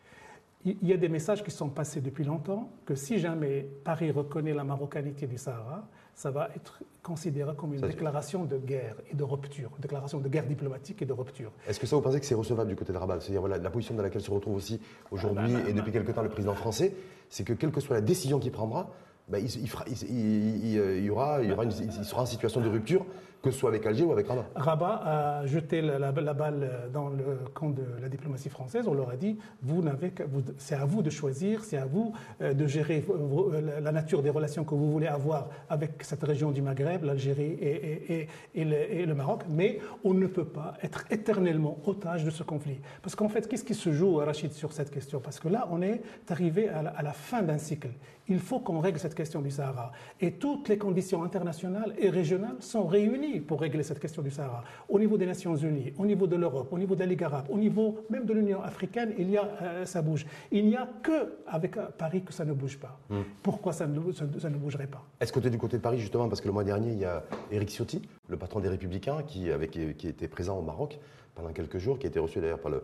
Il 0.65 0.77
il 0.83 0.89
y 0.89 0.93
a 0.93 0.97
des 0.97 1.09
messages 1.09 1.45
qui 1.45 1.53
sont 1.53 1.69
passés 1.69 2.01
depuis 2.01 2.25
longtemps 2.25 2.71
que 2.85 2.97
si 2.97 3.19
jamais 3.19 3.67
Paris 3.85 4.11
reconnaît 4.11 4.55
la 4.55 4.65
marocanité 4.65 5.27
du 5.29 5.39
Sahara, 5.39 5.87
ça 6.19 6.33
va 6.33 6.49
être 6.57 6.81
considéré 7.01 7.55
comme 7.55 7.75
une 7.75 7.79
Ça, 7.79 7.87
déclaration 7.87 8.45
de 8.45 8.57
guerre 8.59 8.97
et 9.09 9.15
de 9.15 9.23
rupture, 9.23 9.71
une 9.77 9.83
déclaration 9.83 10.19
de 10.19 10.29
guerre 10.29 10.47
diplomatique 10.47 11.01
et 11.01 11.07
de 11.07 11.13
rupture. 11.13 11.53
Est-ce 11.69 11.79
que 11.79 11.87
ça, 11.87 11.95
vous 11.95 12.03
pensez 12.03 12.19
que 12.19 12.27
c'est 12.27 12.35
recevable 12.35 12.69
du 12.71 12.75
côté 12.75 12.93
de 12.93 12.99
Rabat? 12.99 13.21
C'est-à-dire 13.21 13.39
voilà, 13.41 13.57
la 13.59 13.71
position 13.71 13.95
dans 13.95 14.03
laquelle 14.03 14.21
se 14.21 14.31
retrouve 14.33 14.57
aussi 14.57 14.81
aujourd'hui 15.13 15.55
et 15.69 15.73
depuis 15.73 15.93
quelque 15.93 16.11
temps 16.11 16.23
le 16.23 16.29
président 16.29 16.55
français, 16.57 16.93
c'est 17.29 17.45
que 17.45 17.53
quelle 17.53 17.71
que 17.71 17.81
soit 17.81 17.95
la 17.95 18.01
décision 18.03 18.41
qu'il 18.41 18.51
prendra, 18.51 18.91
il, 19.33 19.45
il 19.45 19.69
fera- 19.71 19.85
il- 19.87 20.03
il- 20.11 20.75
il- 20.75 20.97
il 20.99 21.05
y 21.05 21.11
aura, 21.11 21.41
il, 21.41 21.51
y 21.51 21.53
aura 21.53 21.63
une- 21.63 21.71
il 21.71 22.05
sera 22.05 22.23
en 22.23 22.27
situation 22.27 22.61
de 22.61 22.69
rupture, 22.69 23.07
que 23.43 23.51
ce 23.51 23.59
soit 23.59 23.71
avec 23.71 23.87
Alger 23.87 24.05
ou 24.05 24.13
avec 24.13 24.27
Rabat. 24.27 24.47
Rabat 24.57 25.01
a 25.05 25.47
jeté 25.47 25.81
la, 25.81 26.11
balle 26.13 26.71
dans 26.93 27.09
le 27.09 27.39
camp 27.55 27.71
de 27.71 27.83
la 28.01 28.09
diplomatie 28.09 28.49
française. 28.49 28.87
On 28.89 28.95
leur 28.95 29.11
a 29.11 29.17
dit 29.17 29.39
vous 29.63 29.83
n'avez 29.83 30.13
c'est 30.57 30.75
à 30.75 30.85
vous 30.85 31.03
de 31.03 31.11
choisir, 31.11 31.63
c'est 31.65 31.77
à 31.77 31.87
vous 31.87 32.13
euh, 32.41 32.53
de 32.53 32.67
gérer 32.67 33.01
vos- 33.01 33.15
vos- 33.17 33.51
la 33.51 33.93
nature 33.93 34.23
des 34.23 34.31
relations 34.31 34.65
que 34.65 34.75
vous 34.75 34.91
voulez 34.91 35.07
avoir 35.07 35.49
avec 35.69 36.03
cette 36.03 36.23
région 36.25 36.51
du 36.51 36.63
Maghreb, 36.63 37.05
l'Algérie 37.05 37.57
et, 37.61 38.27
le, 38.65 39.15
Maroc. 39.15 39.45
Mais 39.49 39.79
on 40.05 40.15
ne 40.15 40.27
peut 40.27 40.45
pas 40.45 40.75
être 40.83 41.05
éternellement 41.11 41.79
otage 41.87 42.25
de 42.25 42.31
ce 42.31 42.43
conflit. 42.43 42.81
Parce 43.03 43.15
qu'en 43.15 43.29
fait, 43.29 43.47
qu'est-ce 43.49 43.65
qui 43.65 43.75
se 43.75 43.93
joue, 43.93 44.17
Rachid, 44.17 44.53
sur 44.53 44.73
cette 44.73 44.91
question? 44.91 45.21
Parce 45.21 45.39
que 45.41 45.49
là, 45.49 45.69
on 45.71 45.83
est 45.83 46.03
arrivé 46.29 46.69
à 46.69 47.03
la 47.03 47.13
fin 47.13 47.43
d'un 47.43 47.59
cycle. 47.59 47.91
Il 48.29 48.39
faut 48.39 48.61
qu'on 48.61 48.81
règle 48.81 48.99
cette 48.99 49.15
question 49.15 49.41
du 49.41 49.51
Sahara. 49.51 49.91
Et 50.21 50.33
toutes 50.33 50.69
les 50.69 50.77
conditions 50.79 51.23
internationales 51.23 51.95
et 51.99 52.11
régionales 52.11 52.57
sont 52.61 52.87
réunies 52.87 53.41
pour 53.41 53.61
régler 53.61 53.83
cette 53.83 54.01
question 54.01 54.23
du 54.23 54.31
Sahara. 54.31 54.65
Au 54.89 54.99
niveau 54.99 55.17
des 55.17 55.27
Nations 55.27 55.57
Unies, 55.57 55.93
au 55.99 56.05
niveau 56.05 56.27
de 56.27 56.37
l'Europe, 56.37 56.69
au 56.71 56.79
niveau 56.79 56.95
de 56.95 57.01
la 57.01 57.07
Ligue 57.07 57.25
arabe, 57.25 57.47
au 57.49 57.57
niveau 57.57 58.05
même 58.11 58.27
de 58.27 58.35
l'Union 58.35 58.63
africaine, 58.63 59.15
il 59.19 59.31
y 59.31 59.39
a, 59.39 59.49
euh, 59.63 59.85
ça 59.85 60.03
bouge. 60.03 60.27
Il 60.51 60.67
n'y 60.67 60.77
a 60.77 60.89
que 61.03 61.37
avec 61.47 61.77
euh, 61.77 61.87
Paris 61.97 62.23
que 62.23 62.33
ça 62.33 62.45
ne 62.45 62.53
bouge 62.53 62.79
pas. 62.79 62.99
Pourquoi 63.43 63.73
ça 63.73 63.87
ne, 63.87 64.13
ça, 64.13 64.25
ça 64.39 64.51
ne 64.51 64.57
bougerait 64.57 64.87
pas? 64.87 65.03
Est-ce 65.21 65.33
que 65.33 65.41
tu 65.41 65.47
es 65.47 65.51
du 65.51 65.59
côté 65.59 65.79
de 65.79 65.83
Paris 65.83 65.99
justement 65.99 66.29
Parce 66.29 66.41
que 66.41 66.47
le 66.47 66.53
mois 66.53 66.65
dernier, 66.65 66.93
il 66.93 66.99
y 66.99 67.05
a 67.05 67.25
Éric 67.51 67.71
Ciotti, 67.71 68.03
le 68.29 68.37
patron 68.37 68.61
des 68.61 68.69
Républicains, 68.69 69.23
qui, 69.27 69.51
avec, 69.51 69.71
qui 69.71 70.09
était 70.09 70.29
présent 70.29 70.59
au 70.59 70.63
Maroc 70.63 70.99
pendant 71.35 71.53
quelques 71.53 71.79
jours, 71.79 71.99
qui 71.99 72.07
a 72.07 72.11
été 72.11 72.19
reçu 72.19 72.41
d'ailleurs 72.41 72.59
par 72.59 72.73
le, 72.73 72.83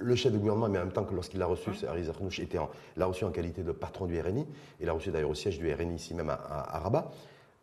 le 0.00 0.14
chef 0.14 0.32
de 0.32 0.38
gouvernement, 0.38 0.68
mais 0.68 0.78
en 0.78 0.84
même 0.84 0.92
temps 0.92 1.04
que 1.04 1.14
lorsqu'il 1.14 1.38
l'a 1.40 1.46
reçu, 1.46 1.70
Ariz 1.86 2.08
Arnouch 2.08 2.38
était 2.40 2.58
en- 2.58 2.70
l'a 2.96 3.06
reçu 3.06 3.24
en 3.24 3.30
qualité 3.30 3.62
de 3.62 3.72
patron 3.72 4.06
du 4.06 4.18
RNI, 4.20 4.46
et 4.80 4.86
l'a 4.86 4.92
reçu 4.92 5.10
d'ailleurs 5.10 5.30
au 5.30 5.34
siège 5.34 5.58
du 5.58 5.72
RNI 5.72 5.94
ici 5.96 6.14
même 6.14 6.30
à, 6.30 6.34
à- 6.34 6.76
à 6.76 6.78
Rabat. 6.80 7.10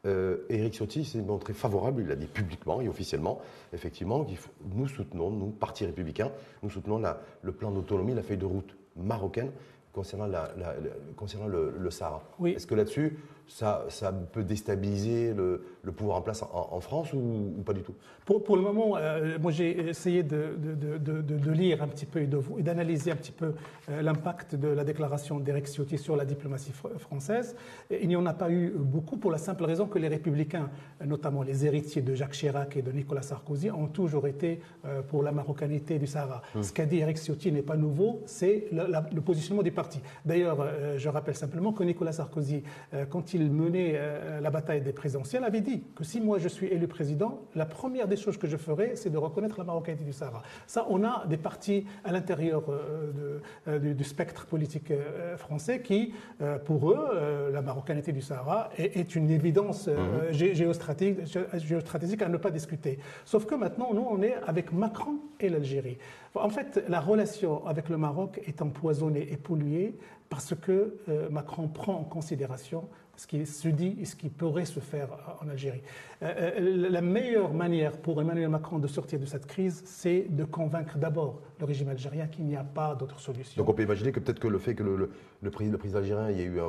euh, 0.06 0.46
Éric 0.50 0.74
Ciotti 0.76 1.04
s'est 1.04 1.22
montré 1.22 1.54
favorable, 1.54 2.02
il 2.04 2.08
l'a 2.08 2.16
dit 2.16 2.28
publiquement 2.28 2.80
et 2.80 2.88
officiellement, 2.88 3.40
effectivement, 3.74 4.24
nous 4.76 4.88
soutenons, 4.88 5.32
nous, 5.32 5.48
Parti 5.50 5.84
républicain, 5.86 6.32
nous 6.62 6.70
soutenons 6.70 7.02
le 7.42 7.52
plan 7.52 7.72
d'autonomie, 7.72 8.14
la 8.14 8.22
feuille 8.22 8.38
de 8.38 8.46
route 8.46 8.78
marocaine 8.96 9.52
concernant, 9.94 10.28
concernant 11.16 11.48
le, 11.48 11.90
Sahara. 11.90 12.22
Est-ce 12.46 12.68
que 12.68 12.76
là-dessus, 12.76 13.18
ça, 13.48 13.86
ça, 13.90 14.12
peut 14.12 14.44
déstabiliser 14.44 15.34
le, 15.34 15.62
pouvoir 15.92 16.18
en 16.18 16.22
place 16.22 16.44
en, 16.44 16.80
France 16.80 17.14
ou, 17.14 17.62
pas 17.66 17.74
du 17.74 17.82
tout? 17.82 17.94
Pour, 18.26 18.44
pour, 18.44 18.56
le 18.56 18.64
moment, 18.64 18.98
euh, 18.98 19.38
moi 19.40 19.52
j'ai 19.52 19.90
essayé 19.90 20.24
de, 20.24 20.58
de, 20.58 20.98
de, 20.98 21.52
lire 21.52 21.84
un 21.84 21.88
petit 21.88 22.08
peu 22.08 22.22
et 22.22 22.28
d'analyser 22.64 23.12
un 23.12 23.16
petit 23.16 23.32
peu 23.32 23.54
euh, 23.90 24.02
l'impact 24.02 24.56
de 24.56 24.68
la 24.68 24.84
déclaration 24.84 25.40
d'Eric 25.40 25.68
Ciotti 25.68 25.98
sur 25.98 26.16
la 26.16 26.26
diplomatie 26.26 26.74
française. 26.98 27.56
il 27.92 28.08
n'y 28.08 28.16
en 28.16 28.26
a 28.26 28.34
pas 28.34 28.50
eu 28.50 28.72
beaucoup 28.76 29.18
pour 29.18 29.32
la 29.32 29.38
simple 29.38 29.64
raison 29.64 29.86
que 29.86 30.00
les 30.00 30.08
républicains, 30.08 30.70
notamment 31.06 31.44
les 31.44 31.66
héritiers 31.66 32.02
de 32.02 32.16
Jacques 32.16 32.34
Chirac 32.34 32.76
et 32.78 32.82
de 32.82 32.92
Nicolas 32.92 33.22
Sarkozy, 33.22 33.70
ont 33.70 33.88
toujours 33.88 34.28
été 34.28 34.60
euh, 34.86 35.02
pour 35.04 35.22
la 35.22 35.32
marocanité 35.32 36.00
du 36.00 36.08
Sahara. 36.08 36.42
Hum. 36.56 36.64
Ce 36.64 36.74
qu'a 36.74 36.86
dit 36.86 36.98
Eric 36.98 37.18
Ciotti 37.18 37.52
n'est 37.52 37.62
pas 37.62 37.78
nouveau, 37.78 38.22
c'est 38.26 38.68
le 38.72 39.22
positionnement 39.22 39.64
du 39.64 39.72
parti. 39.72 40.02
D'ailleurs, 40.26 40.68
je 40.98 41.10
rappelle 41.10 41.36
simplement 41.36 41.72
que 41.74 41.84
Nicolas 41.84 42.12
Sarkozy, 42.12 42.64
quand 43.10 43.34
il 43.34 43.35
il 43.36 43.52
menait 43.52 43.94
euh, 43.96 44.40
la 44.40 44.50
bataille 44.50 44.82
des 44.82 44.94
présidentielles, 44.94 45.44
avait 45.44 45.62
dit 45.62 45.84
que 45.96 46.04
si 46.04 46.22
moi 46.22 46.40
je 46.40 46.48
suis 46.48 46.68
élu 46.68 46.88
président, 46.88 47.42
la 47.54 47.66
première 47.66 48.08
des 48.08 48.16
choses 48.16 48.38
que 48.38 48.48
je 48.48 48.58
ferai, 48.58 48.96
c'est 48.96 49.10
de 49.10 49.18
reconnaître 49.18 49.58
la 49.58 49.66
marocanité 49.66 50.04
du 50.04 50.14
Sahara. 50.14 50.42
Ça, 50.68 50.86
on 50.90 51.04
a 51.04 51.26
des 51.28 51.38
partis 51.38 51.86
à 52.04 52.12
l'intérieur 52.12 52.64
euh, 52.70 53.40
euh, 53.68 53.94
du, 53.94 54.04
spectre 54.04 54.46
politique 54.46 54.94
français 55.38 55.82
qui, 55.82 56.14
pour 56.66 56.92
eux, 56.92 57.50
la 57.52 57.62
marocanité 57.62 58.12
du 58.12 58.22
Sahara 58.22 58.70
est, 58.78 59.16
une 59.16 59.32
évidence 59.32 59.88
mhm. 59.88 60.32
géostratégique, 60.32 62.22
à 62.22 62.30
ne 62.30 62.38
pas 62.38 62.52
discuter. 62.52 63.00
Sauf 63.26 63.46
que 63.46 63.56
maintenant, 63.56 63.94
nous, 63.94 64.06
on 64.08 64.22
est 64.22 64.36
avec 64.46 64.72
Macron 64.72 65.16
et 65.40 65.50
l'Algérie. 65.50 65.98
En 66.36 66.50
fait, 66.50 66.84
la 66.88 67.00
relation 67.00 67.66
avec 67.66 67.90
le 67.90 67.98
Maroc 67.98 68.40
est 68.46 68.62
empoisonnée 68.62 69.28
et 69.32 69.38
polluée 69.38 69.98
parce 70.30 70.54
que 70.54 70.98
Macron 71.32 71.68
prend 71.68 71.96
en 71.96 72.04
considération 72.04 72.88
ce 73.18 73.28
qui 73.28 73.46
se 73.46 73.68
dit 73.68 73.98
et 74.00 74.06
ce 74.06 74.16
qui 74.16 74.30
pourrait 74.30 74.66
se 74.66 74.80
faire 74.80 75.10
en 75.42 75.50
Algérie. 75.50 75.82
Euh, 76.22 76.52
euh, 76.60 76.90
la 76.90 77.02
meilleure 77.02 77.54
manière 77.54 77.98
pour 77.98 78.20
Emmanuel 78.22 78.50
Macron 78.50 78.80
de 78.80 78.88
sortir 78.88 79.20
de 79.20 79.26
cette 79.26 79.46
crise, 79.46 79.84
c'est 79.86 80.28
de 80.30 80.44
convaincre 80.44 80.98
d'abord 80.98 81.42
le 81.60 81.66
régime 81.66 81.90
algérien 81.90 82.28
qu'il 82.28 82.46
n'y 82.46 82.56
a 82.56 82.64
pas 82.64 82.96
d'autre 82.96 83.20
solution. 83.20 83.62
Donc 83.62 83.70
on 83.70 83.74
peut 83.74 83.84
imaginer 83.84 84.12
que 84.12 84.20
peut-être 84.20 84.40
que 84.40 84.48
le 84.48 84.58
fait 84.58 84.76
que 84.76 84.84
le, 84.84 85.10
le, 85.42 85.52
président, 85.52 85.78
algérien, 85.98 86.30
il 86.30 86.38
y 86.38 86.42
a 86.42 86.46
eu 86.46 86.60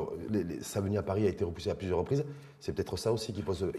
sa 0.61 0.81
venue 0.81 0.99
à 0.99 1.03
Paris 1.03 1.27
a 1.27 1.29
été 1.29 1.45
repoussé 1.45 1.71
à 1.71 1.75
plusieurs 1.75 1.99
reprises, 1.99 2.25
c'est 2.61 2.75
peut-être 2.75 2.97
ça 2.97 3.13
aussi 3.13 3.33
qui 3.33 3.43
pose, 3.43 3.71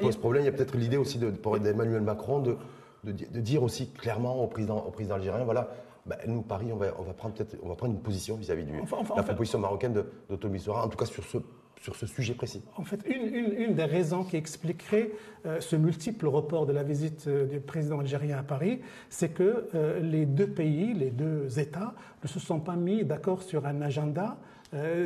pose 0.00 0.16
problème. 0.16 0.42
Il 0.42 0.46
y 0.46 0.48
a 0.48 0.52
peut-être 0.52 0.76
l'idée 0.76 0.96
aussi 0.96 1.18
d'Emmanuel 1.18 2.02
Macron 2.02 2.40
de, 2.40 2.56
de, 3.04 3.40
dire 3.40 3.62
aussi 3.62 3.90
clairement 3.90 4.42
au 4.42 4.46
président, 4.46 4.78
au 4.78 4.90
président 4.90 5.14
algérien, 5.14 5.44
voilà, 5.44 5.70
ben, 6.06 6.16
nous, 6.26 6.42
Paris, 6.42 6.68
on 6.72 6.76
va, 6.76 6.86
on 6.98 7.02
va 7.02 7.12
prendre 7.12 7.34
peut-être, 7.34 7.56
on 7.62 7.68
va 7.68 7.74
prendre 7.74 7.94
une 7.94 8.00
position 8.00 8.36
vis-à-vis 8.36 8.64
de 8.64 8.72
la 9.16 9.22
proposition 9.22 9.58
marocaine 9.58 10.04
d'autonomie 10.28 10.62
en 10.68 10.88
tout 10.88 10.96
cas 10.96 11.06
sur 11.06 11.24
ce 11.24 11.38
sur 11.86 11.94
ce 11.94 12.06
sujet 12.06 12.34
précis 12.34 12.62
En 12.76 12.82
fait, 12.82 13.06
une, 13.06 13.74
des 13.74 13.84
raisons 13.84 14.24
qui 14.24 14.36
expliquerait 14.36 15.12
euh, 15.46 15.60
ce 15.60 15.76
multiple 15.76 16.26
report 16.26 16.66
de 16.66 16.72
la 16.72 16.82
visite 16.82 17.28
euh, 17.28 17.46
du 17.46 17.60
président 17.60 18.00
algérien 18.00 18.38
à 18.38 18.42
Paris, 18.42 18.80
c'est 19.08 19.28
que 19.28 19.68
euh, 19.76 20.00
les 20.00 20.26
deux 20.26 20.48
pays, 20.48 20.94
les 20.94 21.10
deux 21.10 21.60
États, 21.60 21.94
ne 22.24 22.28
se 22.28 22.40
sont 22.40 22.58
pas 22.58 22.74
mis 22.74 23.04
d'accord 23.04 23.42
sur 23.42 23.66
un 23.66 23.80
agenda 23.82 24.36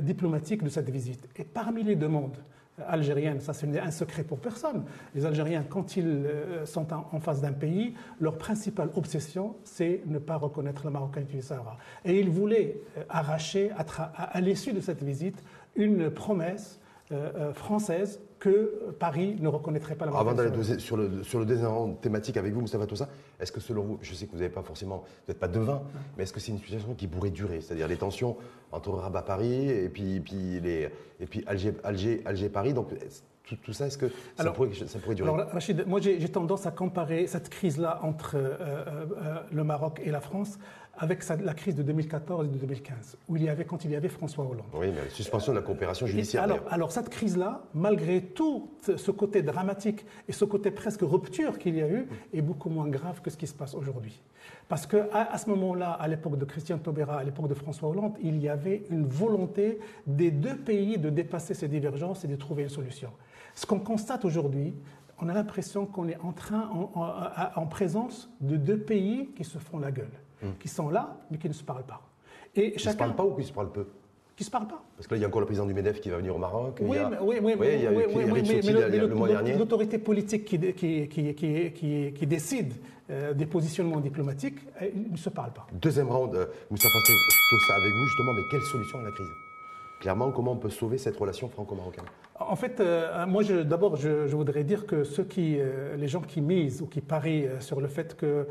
diplomatique 0.01 0.65
de 0.65 0.71
cette 0.71 0.89
visite. 0.89 1.29
Et 1.37 1.45
parmi 1.45 1.83
les 1.85 1.95
demandes 1.95 2.39
algériennes, 2.89 3.41
ça 3.41 3.53
c'est 3.53 3.79
un 3.79 3.91
secret 3.91 4.25
pour 4.25 4.39
personne, 4.39 4.85
les 5.15 5.27
Algériens, 5.27 5.65
quand 5.69 5.97
ils 5.97 6.27
sont 6.65 6.87
en, 6.93 7.21
face 7.21 7.43
d'un 7.43 7.53
pays, 7.53 7.95
leur 8.21 8.39
principale 8.39 8.89
obsession, 8.97 9.57
c'est 9.63 10.01
ne 10.07 10.19
pas 10.19 10.37
reconnaître 10.37 10.87
la 10.87 10.91
marocanité 10.91 11.35
du 11.37 11.43
Sahara. 11.43 11.77
Et 12.07 12.19
ils 12.19 12.31
voulaient 12.31 12.81
arracher, 13.11 13.71
à 14.17 14.41
l'issue 14.41 14.73
de 14.73 14.81
cette 14.81 15.03
visite, 15.03 15.45
une 15.77 16.11
promesse 16.11 16.81
euh, 17.13 17.31
euh, 17.35 17.53
française 17.53 18.21
que 18.39 18.93
Paris 18.99 19.37
ne 19.41 19.49
reconnaîtrait 19.49 19.97
pas 19.97 20.07
la 20.07 20.17
Avant 20.17 20.33
d'aller 20.33 20.79
sur 20.79 20.97
le, 20.97 21.23
sur 21.25 21.41
le 21.41 21.45
deuxième 21.45 21.97
thématique 22.01 22.37
avec 22.37 22.53
vous, 22.55 22.61
Moustapha 22.61 22.87
Tossa, 22.87 23.09
est-ce 23.39 23.53
que 23.53 23.61
selon 23.61 23.83
vous, 23.83 23.99
je 24.01 24.15
sais 24.15 24.27
que 24.27 24.31
vous 24.31 24.39
n'avez 24.39 24.49
pas 24.49 24.63
forcément, 24.63 24.99
vous 24.99 25.05
n'êtes 25.29 25.41
pas 25.41 25.49
devin, 25.49 25.83
mais 26.17 26.23
est-ce 26.23 26.33
que 26.33 26.41
c'est 26.41 26.53
une 26.53 26.59
situation 26.59 26.95
qui 26.95 27.07
pourrait 27.09 27.31
durer? 27.31 27.61
C'est-à-dire 27.61 27.89
les 27.89 27.97
tensions 27.97 28.37
entre 28.73 28.93
Rabat-Paris 28.93 29.69
et 29.69 29.89
puis, 29.89 30.21
puis, 30.21 30.61
les, 30.61 30.89
et 31.19 31.27
puis 31.27 31.43
Alger, 31.47 31.75
Alger, 32.25 32.73
donc, 32.73 32.91
tout, 33.57 33.73
ça, 33.73 33.87
est-ce 33.87 33.99
que 33.99 34.07
ça, 34.37 34.51
pourrait, 34.53 34.71
ça, 34.75 34.99
pourrait, 34.99 35.15
durer? 35.15 35.29
alors, 35.29 35.49
Rachid, 35.51 35.85
moi 35.87 36.01
j'ai 36.01 36.29
tendance 36.29 36.67
à 36.67 36.71
comparer 36.71 37.27
cette 37.27 37.49
crise-là 37.49 37.99
entre 38.03 38.37
euh, 38.37 39.43
le 39.51 39.65
Maroc 39.65 40.01
et 40.05 40.11
la 40.11 40.21
France 40.21 40.59
avec 41.01 41.27
la 41.43 41.55
crise 41.55 41.75
de 41.75 41.83
2014 41.83 42.45
et 42.45 42.49
de 42.51 42.59
2015, 42.59 43.17
où 43.27 43.37
il 43.37 43.45
y 43.45 43.49
avait, 43.49 43.65
quand 43.65 43.87
il 43.87 43.91
y 43.91 43.97
avait 43.97 44.11
François 44.11 44.45
Hollande. 44.45 44.67
Oui, 44.75 44.89
mais 44.95 45.03
la 45.05 45.09
suspension 45.09 45.53
de 45.53 45.59
la 45.59 45.65
coopération 45.65 46.07
judiciaire. 46.07 46.43
Alors, 46.43 46.61
alors, 46.69 46.93
cette 46.93 47.09
crise-là, 47.09 47.63
malgré 47.73 48.21
tout 48.21 48.71
ce 48.83 49.11
côté 49.11 49.41
dramatique 49.41 50.05
et 50.29 50.33
ce 50.33 50.45
côté 50.45 50.71
presque 50.71 51.01
rupture 51.01 51.59
qu'il 51.59 51.77
y 51.77 51.81
a 51.81 51.89
eu, 51.89 52.07
est 52.35 52.43
beaucoup 52.43 52.69
moins 52.69 52.87
grave 52.87 53.23
que 53.23 53.31
ce 53.31 53.39
qui 53.39 53.47
se 53.47 53.55
passe 53.55 53.75
aujourd'hui. 53.75 54.21
Parce 54.69 54.87
qu'à 54.87 55.07
à 55.11 55.39
ce 55.39 55.49
moment-là, 55.49 55.93
à 55.93 56.07
l'époque 56.07 56.37
de 56.37 56.45
Christian 56.45 56.77
Taubira, 56.77 57.17
à 57.17 57.25
l'époque 57.25 57.49
de 57.49 57.55
François 57.55 57.89
Hollande, 57.89 58.17
il 58.23 58.39
y 58.39 58.51
avait 58.51 58.85
une 58.91 59.07
volonté 59.07 59.79
des 60.07 60.31
deux 60.31 60.57
pays 60.57 60.99
de 60.99 61.09
dépasser 61.09 61.55
ces 61.55 61.69
divergences 61.69 62.27
et 62.27 62.29
de 62.29 62.37
trouver 62.37 62.65
une 62.65 62.69
solution. 62.69 63.11
Ce 63.55 63.65
qu'on 63.65 63.81
constate 63.81 64.27
aujourd'hui, 64.27 64.75
on 65.19 65.31
a 65.31 65.35
l'impression 65.35 65.87
qu'on 65.87 66.09
est 66.09 66.19
en 66.19 66.33
train, 66.33 66.69
en, 66.69 66.91
en 67.57 67.67
présence 67.67 68.31
de 68.41 68.57
deux 68.57 68.79
pays 68.79 69.31
qui 69.35 69.45
se 69.45 69.57
font 69.59 69.79
la 69.79 69.93
gueule 69.93 70.13
qui 70.59 70.69
sont 70.69 70.89
là, 70.89 71.17
mais 71.31 71.39
qui 71.39 71.49
ne 71.49 71.53
se 71.53 71.65
parlent 71.65 71.85
pas. 71.85 72.03
Et 72.55 72.73
qui 72.73 72.87
ne 72.87 72.93
se 72.93 72.97
parlent 72.97 73.15
pas 73.15 73.25
ou 73.25 73.35
qui 73.35 73.45
se 73.45 73.53
parlent 73.53 73.73
peu 73.73 73.87
qui 74.41 74.45
se 74.45 74.51
parlent 74.51 74.69
pas. 74.69 74.83
Parce 74.97 75.07
que 75.07 75.13
là, 75.13 75.19
il 75.19 75.21
y 75.21 75.25
a 75.25 75.29
encore 75.29 75.43
le 75.43 75.47
président 75.47 75.67
du 75.67 75.75
MEDEF 75.75 76.01
qui 76.01 76.09
va 76.09 76.17
venir 76.17 76.35
au 76.35 76.39
Maroc. 76.39 76.79
Oui, 76.81 76.97
mais, 77.11 77.19
oui, 77.21 77.37
oui, 77.43 77.55
oui, 77.59 77.67
il 77.75 77.83
y 77.83 77.87
a, 77.87 77.93
oui, 77.93 78.05
oui, 78.09 78.25
mais, 78.25 78.99
le, 78.99 79.09
mois 79.09 79.29
dernier. 79.29 79.53
L'autorité 79.53 79.99
politique 79.99 80.47
qui, 80.47 80.59
qui, 80.73 81.35
qui, 81.35 82.13
qui, 82.15 82.27
décide 82.27 82.73
euh, 83.11 83.35
des 83.35 83.45
positionnements 83.45 84.01
diplomatiques, 84.01 84.57
euh, 84.81 84.89
ils 84.95 85.13
ne 85.13 85.17
se 85.19 85.29
parlent 85.29 85.53
pas. 85.53 85.67
Deuxième 85.75 86.09
round, 86.09 86.35
euh, 86.35 86.47
Moustapha 86.71 86.99
ça 87.69 87.75
avec 87.75 87.93
vous, 87.93 88.07
justement, 88.07 88.33
mais 88.33 88.43
quelle 88.51 88.63
solution 88.63 89.01
à 89.01 89.03
la 89.03 89.11
crise? 89.11 89.29
Clairement, 90.01 90.33
comment 90.33 90.53
on 90.53 90.57
peut 90.57 90.71
sauver 90.71 90.99
cette 90.99 91.17
relation 91.17 91.49
franco-marocaine 91.49 92.07
en 92.41 92.57
fait, 92.57 92.81
euh, 92.81 93.27
moi, 93.27 93.45
d'abord, 93.45 93.97
je, 93.97 94.35
voudrais 94.35 94.65
dire 94.65 94.87
que 94.87 95.05
ceux 95.05 95.25
qui, 95.25 95.57
euh, 95.59 95.95
les 95.97 96.09
gens 96.09 96.23
qui 96.23 96.41
misent 96.41 96.81
ou 96.81 96.87
qui 96.87 97.03
parient 97.03 97.47
euh, 97.47 97.61
sur 97.61 97.83
le 97.83 97.87
fait 97.87 98.17
que 98.17 98.47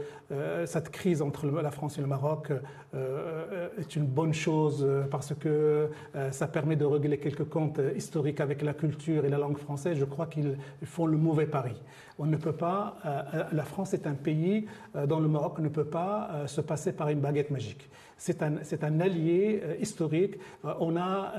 cette 0.65 0.89
crise 0.89 1.23
entre 1.23 1.47
la 1.47 1.71
France 1.71 1.97
et 1.97 2.01
le 2.01 2.07
Maroc 2.07 2.51
est 2.93 3.95
une 3.95 4.05
bonne 4.05 4.33
chose 4.33 4.87
parce 5.09 5.33
que 5.33 5.89
ça 6.29 6.47
permet 6.47 6.75
de 6.75 6.85
régler 6.85 7.17
quelques 7.17 7.45
comptes 7.49 7.81
historiques 7.95 8.39
avec 8.39 8.61
la 8.61 8.75
culture 8.75 9.25
et 9.25 9.29
la 9.29 9.39
langue 9.39 9.57
française, 9.57 9.97
je 9.97 10.05
crois 10.05 10.27
qu'ils 10.27 10.55
font 10.83 11.07
le 11.07 11.17
mauvais 11.17 11.47
pari. 11.47 11.73
On 12.19 12.25
ne 12.25 12.35
peut 12.37 12.53
pas. 12.53 12.97
la 13.51 13.63
France 13.63 13.93
est 13.93 14.05
un 14.05 14.13
pays 14.13 14.67
dont 15.07 15.19
le 15.19 15.27
Maroc 15.27 15.59
ne 15.59 15.69
peut 15.69 15.85
pas 15.85 16.43
se 16.47 16.61
passer 16.61 16.91
par 16.91 17.09
une 17.09 17.21
baguette 17.21 17.49
magique. 17.49 17.89
C'est 18.17 18.43
un, 18.43 18.57
un, 18.81 18.99
allié 18.99 19.61
historique. 19.79 20.35
on 20.63 20.97
a 20.97 21.33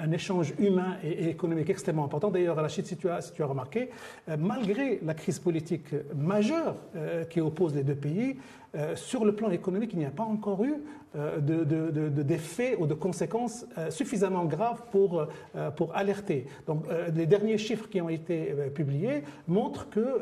un 0.00 0.12
échange 0.12 0.54
humain 0.58 0.96
et, 1.02 1.28
économique 1.30 1.70
extrêmement 1.70 2.04
important. 2.04 2.30
D'ailleurs, 2.30 2.56
Rachid, 2.56 2.86
si 2.86 2.96
tu 2.96 3.08
as, 3.08 3.20
si 3.20 3.32
tu 3.32 3.42
as 3.42 3.46
remarqué, 3.46 3.90
euh, 4.28 4.36
malgré 4.38 5.00
la 5.02 5.14
crise 5.14 5.38
politique 5.38 5.94
majeure 6.14 6.76
euh, 6.96 7.24
qui 7.24 7.40
oppose 7.40 7.74
les 7.74 7.84
deux 7.84 7.94
pays, 7.94 8.36
euh, 8.74 8.96
sur 8.96 9.24
le 9.24 9.34
plan 9.34 9.50
économique, 9.50 9.90
il 9.92 9.98
n'y 9.98 10.04
a 10.04 10.10
pas 10.10 10.22
encore 10.22 10.64
eu 10.64 10.74
d'effets 11.12 12.76
de, 12.76 12.80
ou 12.80 12.86
de 12.86 12.94
conséquences 12.94 13.66
suffisamment 13.88 14.44
graves 14.44 14.82
pour, 14.92 15.26
pour 15.74 15.96
alerter. 15.96 16.46
Donc, 16.68 16.84
les 17.12 17.26
derniers 17.26 17.58
chiffres 17.58 17.88
qui 17.88 18.00
ont 18.00 18.08
été 18.08 18.54
publiés 18.72 19.24
montrent 19.48 19.90
que 19.90 20.20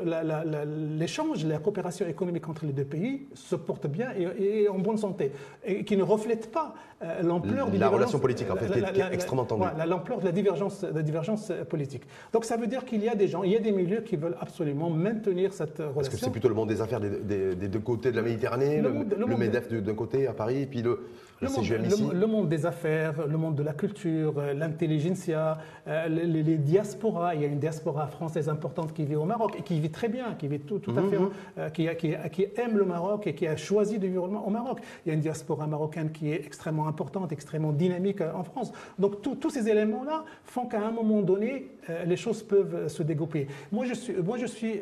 l'échange, 0.98 1.44
la, 1.44 1.58
coopération 1.58 2.06
économique 2.06 2.48
entre 2.48 2.64
les 2.64 2.72
deux 2.72 2.86
pays 2.86 3.26
se 3.34 3.54
porte 3.54 3.86
bien 3.86 4.12
et, 4.16 4.62
est 4.62 4.68
en 4.68 4.78
bonne 4.78 4.96
santé, 4.96 5.30
et 5.62 5.84
qui 5.84 5.98
ne 5.98 6.02
reflète 6.02 6.50
pas 6.50 6.74
l'ampleur 7.22 7.70
de 7.70 7.78
la 7.78 7.88
relation 7.88 8.18
politique, 8.18 8.50
en 8.50 8.56
fait, 8.56 8.72
qui 8.72 9.00
est, 9.00 9.12
extrêmement 9.12 9.44
tendue. 9.44 9.64
L'ampleur 9.86 10.20
de 10.20 10.24
la 10.24 10.32
divergence, 10.32 10.82
de 10.82 10.94
la 10.94 11.02
divergence 11.02 11.52
politique. 11.68 12.02
Donc 12.32 12.44
ça 12.44 12.56
veut 12.56 12.66
dire 12.66 12.84
qu'il 12.84 13.02
y 13.02 13.08
a 13.08 13.14
des 13.14 13.28
gens, 13.28 13.42
il 13.42 13.52
y 13.52 13.56
a 13.56 13.60
des 13.60 13.72
milieux 13.72 14.00
qui 14.00 14.16
veulent 14.16 14.36
absolument 14.40 14.90
maintenir 14.90 15.52
cette 15.52 15.78
relation. 15.78 15.94
Parce 15.94 16.08
que 16.08 16.16
c'est 16.16 16.30
plutôt 16.30 16.48
le 16.48 16.54
monde 16.54 16.68
des 16.68 16.80
affaires 16.80 17.00
des, 17.00 17.54
deux 17.54 17.78
côtés 17.78 18.10
de 18.10 18.16
la 18.16 18.22
Méditerranée, 18.22 18.80
le, 18.80 19.36
MEDEF 19.36 19.72
d'un 19.72 19.94
côté 19.94 20.26
à 20.26 20.32
Paris, 20.32 20.66
puis 20.66 20.82
le, 20.82 21.00
le, 21.40 22.26
monde, 22.26 22.48
des 22.48 22.66
affaires, 22.66 23.26
le 23.26 23.36
monde 23.36 23.54
de 23.54 23.62
la 23.62 23.72
culture, 23.72 24.34
euh, 24.38 24.54
l'intelligentsia, 24.54 25.58
euh, 25.86 26.08
les, 26.08 26.56
diasporas. 26.56 27.34
Il 27.34 27.42
y 27.42 27.44
a 27.44 27.48
une 27.48 27.58
diaspora 27.58 28.06
française 28.08 28.48
importante 28.48 28.92
qui 28.92 29.04
vit 29.04 29.16
au 29.16 29.24
Maroc 29.24 29.54
et 29.58 29.62
qui 29.62 29.78
vit 29.78 29.90
très 29.90 30.08
bien, 30.08 30.34
qui 30.34 30.48
vit 30.48 30.60
tout, 30.60 30.80
à 30.96 31.02
fait, 31.02 31.18
mhm. 31.18 31.30
euh, 31.58 31.70
qui, 31.70 31.88
qui, 32.32 32.46
aime 32.56 32.76
le 32.76 32.84
Maroc 32.84 33.26
et 33.26 33.34
qui 33.34 33.46
a 33.46 33.56
choisi 33.56 33.98
de 33.98 34.06
vivre 34.06 34.24
au 34.24 34.50
Maroc. 34.50 34.80
Il 35.04 35.10
y 35.10 35.12
a 35.12 35.14
une 35.14 35.20
diaspora 35.20 35.66
marocaine 35.66 36.10
qui 36.10 36.30
est 36.32 36.44
extrêmement 36.44 36.88
importante, 36.88 37.32
extrêmement 37.32 37.72
dynamique 37.72 38.20
en 38.20 38.42
France. 38.42 38.72
Donc 38.98 39.22
tous 39.22 39.50
ces 39.50 39.68
éléments-là 39.68 40.24
font 40.44 40.66
qu'à 40.66 40.84
un 40.84 40.90
moment 40.90 41.22
donné, 41.22 41.68
les 42.06 42.16
choses 42.16 42.42
peuvent 42.42 42.88
se 42.88 43.02
dégoupiller. 43.02 43.46
Moi, 43.72 43.86
je 43.86 43.94
suis, 43.94 44.14
moi, 44.14 44.36
je 44.38 44.46
suis 44.46 44.80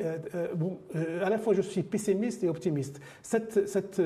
bon, 0.54 0.78
à 1.22 1.28
la 1.28 1.38
fois 1.38 1.54
je 1.54 1.62
suis 1.62 1.82
pessimiste 1.82 2.44
et 2.44 2.48
optimiste. 2.48 3.00
Cette, 3.22 3.68
cette 3.68 4.00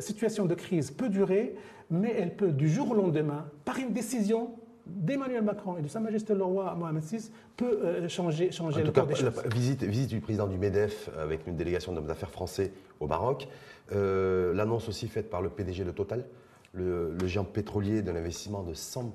situation 0.00 0.46
de 0.46 0.54
crise 0.54 0.90
peut 0.90 1.08
durer 1.08 1.54
mais 1.92 2.14
elle 2.18 2.34
peut, 2.34 2.50
du 2.50 2.68
jour 2.68 2.90
au 2.90 2.94
lendemain, 2.94 3.44
par 3.64 3.78
une 3.78 3.92
décision 3.92 4.50
d'Emmanuel 4.86 5.42
Macron 5.42 5.76
et 5.76 5.82
de 5.82 5.88
Sa 5.88 6.00
Majesté 6.00 6.34
le 6.34 6.42
roi 6.42 6.74
Mohamed 6.74 7.04
VI, 7.04 7.30
peut 7.56 7.78
euh, 7.84 8.08
changer, 8.08 8.50
changer 8.50 8.80
en 8.80 8.86
le 8.86 8.92
tout 8.92 9.06
cas, 9.06 9.22
La 9.22 9.48
visite, 9.54 9.84
visite 9.84 10.10
du 10.10 10.20
président 10.20 10.48
du 10.48 10.58
MEDEF 10.58 11.10
avec 11.20 11.46
une 11.46 11.54
délégation 11.54 11.92
d'hommes 11.92 12.06
d'affaires 12.06 12.30
français 12.30 12.72
au 12.98 13.06
Maroc, 13.06 13.46
euh, 13.92 14.54
l'annonce 14.54 14.88
aussi 14.88 15.06
faite 15.06 15.30
par 15.30 15.42
le 15.42 15.50
PDG 15.50 15.84
de 15.84 15.92
Total, 15.92 16.24
le, 16.72 17.14
le 17.20 17.26
géant 17.26 17.44
pétrolier 17.44 18.02
d'un 18.02 18.16
investissement 18.16 18.62
de 18.62 18.74
100 18.74 19.14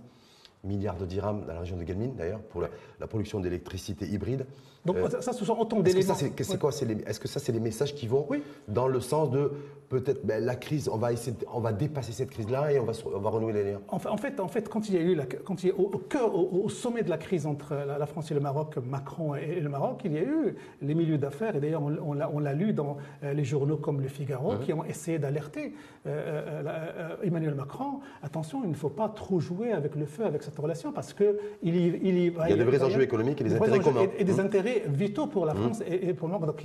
milliards 0.63 0.97
de 0.97 1.05
dirhams 1.05 1.45
dans 1.45 1.53
la 1.53 1.59
région 1.61 1.77
de 1.77 1.83
Guelmine, 1.83 2.15
d'ailleurs, 2.15 2.41
pour 2.41 2.61
la, 2.61 3.07
production 3.07 3.39
d'électricité 3.39 4.05
hybride. 4.05 4.45
Donc 4.87 4.97
euh, 4.97 5.21
ça, 5.21 5.33
ce 5.33 5.45
sont 5.45 5.57
autant 5.59 5.81
d'éléments. 5.81 6.15
Est-ce 6.15 7.19
que 7.19 7.27
ça, 7.27 7.39
c'est 7.39 7.51
les 7.51 7.59
messages 7.59 7.93
qui 7.93 8.07
vont 8.07 8.27
dans 8.67 8.87
le 8.87 9.01
sens 9.01 9.29
de 9.29 9.51
peut-être 9.89 10.25
ben, 10.25 10.43
la 10.43 10.55
crise, 10.55 10.89
on 10.89 10.97
va 10.97 11.13
essayer, 11.13 11.35
on 11.53 11.59
va 11.59 11.71
dépasser 11.71 12.11
cette 12.11 12.29
crise-là 12.29 12.71
et 12.71 12.79
on 12.79 12.85
va, 12.85 12.93
on 13.05 13.19
va 13.19 13.29
renouer 13.29 13.53
les 13.53 13.63
liens. 13.63 13.81
En 13.87 13.99
fait, 13.99 14.39
en 14.39 14.47
fait, 14.47 14.69
quand 14.69 14.89
il 14.89 14.95
y 14.95 14.97
a 14.97 15.01
eu, 15.01 15.15
la, 15.15 15.25
quand 15.25 15.63
il 15.63 15.69
y 15.69 15.71
a, 15.71 15.75
au, 15.75 15.97
cœur, 15.97 16.35
au, 16.35 16.67
sommet 16.69 17.03
de 17.03 17.09
la 17.09 17.17
crise 17.17 17.45
entre 17.45 17.73
la, 17.73 18.05
France 18.05 18.31
et 18.31 18.33
le 18.33 18.39
Maroc, 18.39 18.77
Macron 18.77 19.35
et, 19.35 19.59
le 19.59 19.69
Maroc, 19.69 20.01
il 20.05 20.13
y 20.13 20.17
a 20.17 20.23
eu 20.23 20.55
les 20.81 20.93
milieux 20.93 21.17
d'affaires 21.17 21.55
et 21.55 21.59
d'ailleurs 21.59 21.83
on, 21.83 22.19
on 22.19 22.39
l'a 22.39 22.53
lu 22.53 22.73
dans 22.73 22.97
euh, 23.23 23.33
les 23.33 23.43
journaux 23.43 23.77
comme 23.77 24.01
Le 24.01 24.07
Figaro 24.07 24.57
qui 24.57 24.73
ont 24.73 24.83
essayé 24.83 25.19
d'alerter 25.19 25.73
euh, 26.05 27.15
Emmanuel 27.23 27.55
Macron. 27.55 27.99
Attention, 28.23 28.61
il 28.63 28.69
ne 28.69 28.75
faut 28.75 28.89
pas 28.89 29.09
trop 29.09 29.39
jouer 29.39 29.71
avec 29.71 29.95
le 29.95 30.05
feu, 30.05 30.25
avec 30.25 30.43
cette 30.43 30.57
relation 30.57 30.91
parce 30.91 31.13
que 31.13 31.39
il 31.63 31.75
y, 31.75 31.87
il 31.87 32.17
y, 32.23 32.39
a 32.39 32.55
des 32.55 32.63
vrais 32.63 32.83
enjeux 32.83 33.01
économiques 33.01 33.41
et 33.41 33.45
des, 33.45 33.55
intérêts 33.55 33.79
communs 33.79 34.07
et, 34.17 34.23
des 34.23 34.33
mmh. 34.33 34.39
intérêts 34.39 34.76
vitaux 34.87 35.27
pour 35.27 35.45
la 35.45 35.53
mmh. 35.53 35.57
France 35.57 35.83
et, 35.85 36.13
pour 36.13 36.27
le. 36.27 36.37
Donc 36.37 36.61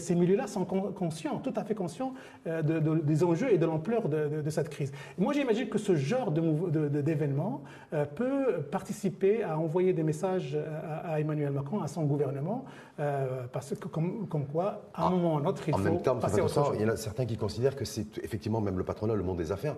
ces 0.00 0.14
milieux-là 0.14 0.46
sont 0.46 0.64
conscients, 0.64 1.38
tout 1.38 1.52
à 1.56 1.64
fait 1.64 1.74
conscients 1.74 2.14
euh, 2.46 2.62
des 2.62 3.24
enjeux 3.24 3.52
et 3.52 3.58
de 3.58 3.66
l'ampleur 3.66 4.08
de, 4.08 4.50
cette 4.50 4.68
crise. 4.68 4.92
moi, 5.18 5.32
j'imagine 5.32 5.68
que 5.68 5.78
ce 5.78 5.94
genre 5.94 6.30
d'événement 6.30 7.62
euh, 7.92 8.04
peut 8.04 8.62
participer 8.70 9.42
à 9.42 9.58
envoyer 9.58 9.92
des 9.92 10.02
messages 10.02 10.56
à, 11.04 11.20
Emmanuel 11.20 11.52
Macron, 11.52 11.80
à 11.80 11.88
son 11.88 12.04
gouvernement, 12.04 12.64
euh, 13.00 13.44
parce 13.52 13.74
que 13.74 13.88
comme, 13.88 14.46
quoi, 14.52 14.88
à 14.94 15.04
un 15.04 15.06
ah, 15.08 15.10
moment 15.10 15.34
ou 15.34 15.38
à 15.38 15.40
un 15.40 15.44
autre, 15.44 15.62
il 15.68 15.74
en 15.74 15.78
faut 15.78 15.84
même 15.84 16.02
temps, 16.02 16.16
passer 16.16 16.40
Il 16.74 16.80
y 16.80 16.84
en 16.84 16.88
a 16.88 16.96
certains 16.96 17.26
qui 17.26 17.36
considèrent 17.36 17.76
que 17.76 17.84
c'est 17.84 18.18
effectivement 18.18 18.60
même 18.60 18.78
le 18.78 18.84
patronat, 18.84 19.14
le 19.14 19.22
monde 19.22 19.38
des 19.38 19.52
affaires, 19.52 19.76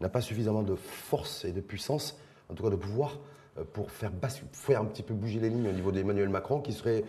n'a 0.00 0.08
pas 0.08 0.20
suffisamment 0.20 0.62
de 0.62 0.74
force 0.74 1.44
et 1.44 1.52
de 1.52 1.60
puissance, 1.60 2.18
en 2.50 2.54
tout 2.54 2.62
cas 2.62 2.70
de 2.70 2.76
pouvoir, 2.76 3.18
pour 3.72 3.90
faire, 3.90 4.12
faire 4.52 4.80
un 4.80 4.84
petit 4.84 5.02
peu 5.02 5.14
bouger 5.14 5.40
les 5.40 5.50
lignes 5.50 5.68
au 5.68 5.72
niveau 5.72 5.92
d'Emmanuel 5.92 6.28
Macron, 6.28 6.60
qui 6.60 6.72
serait, 6.72 7.04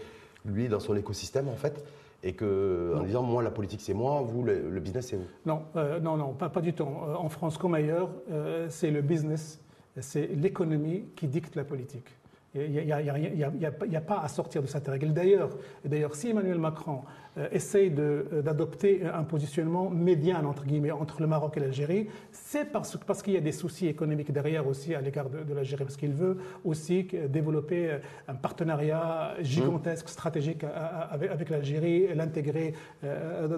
lui, 0.46 0.68
dans 0.70 0.80
son 0.80 0.96
écosystème, 0.96 1.48
en 1.48 1.56
fait, 1.56 1.84
et 2.24 2.34
que 2.34 2.96
en 2.98 3.04
disant 3.04 3.24
moi 3.24 3.42
la 3.42 3.52
politique 3.52 3.82
c'est 3.82 3.94
moi, 3.94 4.22
vous 4.22 4.44
le, 4.44 4.80
business 4.80 5.08
c'est 5.08 5.16
vous. 5.16 5.28
Non, 5.46 5.64
euh, 5.76 6.00
non, 6.00 6.18
non, 6.18 6.34
pas, 6.34 6.50
pas 6.50 6.62
du 6.62 6.74
tout. 6.74 6.84
Euh, 6.84 7.16
en 7.16 7.30
France 7.30 7.58
comme 7.58 7.74
ailleurs, 7.74 8.10
euh, 8.32 8.68
c'est 8.70 8.92
le 8.92 9.02
business, 9.02 9.62
c'est 10.00 10.28
l'économie 10.28 11.06
qui 11.16 11.28
dicte 11.28 11.56
la 11.56 11.64
politique. 11.64 12.08
Il 12.56 12.72
n'y 12.72 13.96
a, 13.96 14.02
pas 14.02 14.20
à 14.22 14.28
sortir 14.28 14.64
de 14.64 14.68
cette 14.68 14.88
règle. 14.88 15.14
D'ailleurs, 15.14 15.52
d'ailleurs 15.86 16.16
si 16.16 16.30
Emmanuel 16.30 16.58
Macron 16.58 17.02
euh, 17.38 17.48
essaye 17.52 17.94
euh, 18.00 18.42
d'adopter 18.42 19.04
un 19.06 19.24
positionnement 19.24 19.92
médian 19.92 20.44
entre 20.46 20.66
guillemets 20.66 20.90
entre 20.90 21.22
le 21.22 21.28
Maroc 21.28 21.58
et 21.58 21.60
l'Algérie, 21.60 22.08
c'est 22.32 22.66
parce, 22.72 22.98
parce 22.98 23.22
qu'il 23.22 23.34
y 23.34 23.38
a 23.38 23.42
des 23.42 23.52
soucis 23.52 23.86
économiques 23.86 24.32
derrière 24.32 24.66
aussi 24.66 24.96
à 24.96 25.02
l'égard 25.02 25.30
de, 25.30 25.54
l'Algérie, 25.54 25.84
parce 25.84 25.96
qu'il 25.96 26.14
veut 26.14 26.38
aussi 26.66 27.08
développer 27.30 27.92
euh, 27.92 28.00
un 28.28 28.34
partenariat 28.34 29.36
gigantesque, 29.42 30.06
mmh. 30.06 30.10
stratégique 30.10 30.64
avec, 31.12 31.30
avec 31.30 31.50
l'Algérie, 31.50 32.16
l'intégrer 32.16 32.74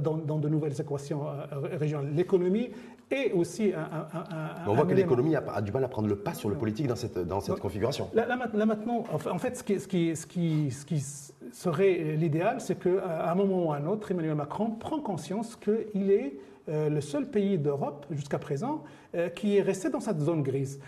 dans, 0.01 0.17
dans, 0.17 0.37
de 0.37 0.49
nouvelles 0.49 0.79
équations 0.79 1.21
régionales. 1.51 2.13
L'économie 2.13 2.71
et 3.11 3.31
aussi 3.33 3.73
un. 3.73 4.07
on 4.67 4.73
voit 4.73 4.85
que 4.85 4.93
l'économie 4.93 5.35
a, 5.35 5.61
du 5.61 5.71
mal 5.71 5.83
à 5.83 5.87
prendre 5.87 6.07
le 6.07 6.15
pas 6.15 6.33
sur 6.33 6.49
le 6.49 6.55
politique 6.55 6.87
dans 6.87 6.95
cette, 6.95 7.19
dans 7.19 7.41
cette 7.41 7.59
configuration. 7.59 8.09
Là, 8.13 8.25
en 8.87 9.37
fait, 9.39 9.57
ce 9.57 9.63
qui, 10.27 11.11
serait 11.51 12.15
l'idéal, 12.17 12.61
c'est 12.61 12.79
qu'à 12.79 13.31
un 13.31 13.35
moment 13.35 13.65
ou 13.65 13.71
à 13.73 13.77
un 13.77 13.85
autre, 13.85 14.11
Emmanuel 14.11 14.35
Macron 14.35 14.71
prend 14.71 14.99
conscience 14.99 15.55
qu'il 15.55 16.11
est 16.11 16.37
euh, 16.69 16.89
le 16.89 17.01
seul 17.01 17.25
pays 17.25 17.57
d'Europe 17.57 18.05
jusqu'à 18.11 18.37
présent 18.37 18.83
euh, 19.15 19.29
qui 19.29 19.57
est 19.57 19.61
resté 19.61 19.89
dans 19.89 19.99
cette 19.99 20.19
zone 20.19 20.43
grise. 20.43 20.79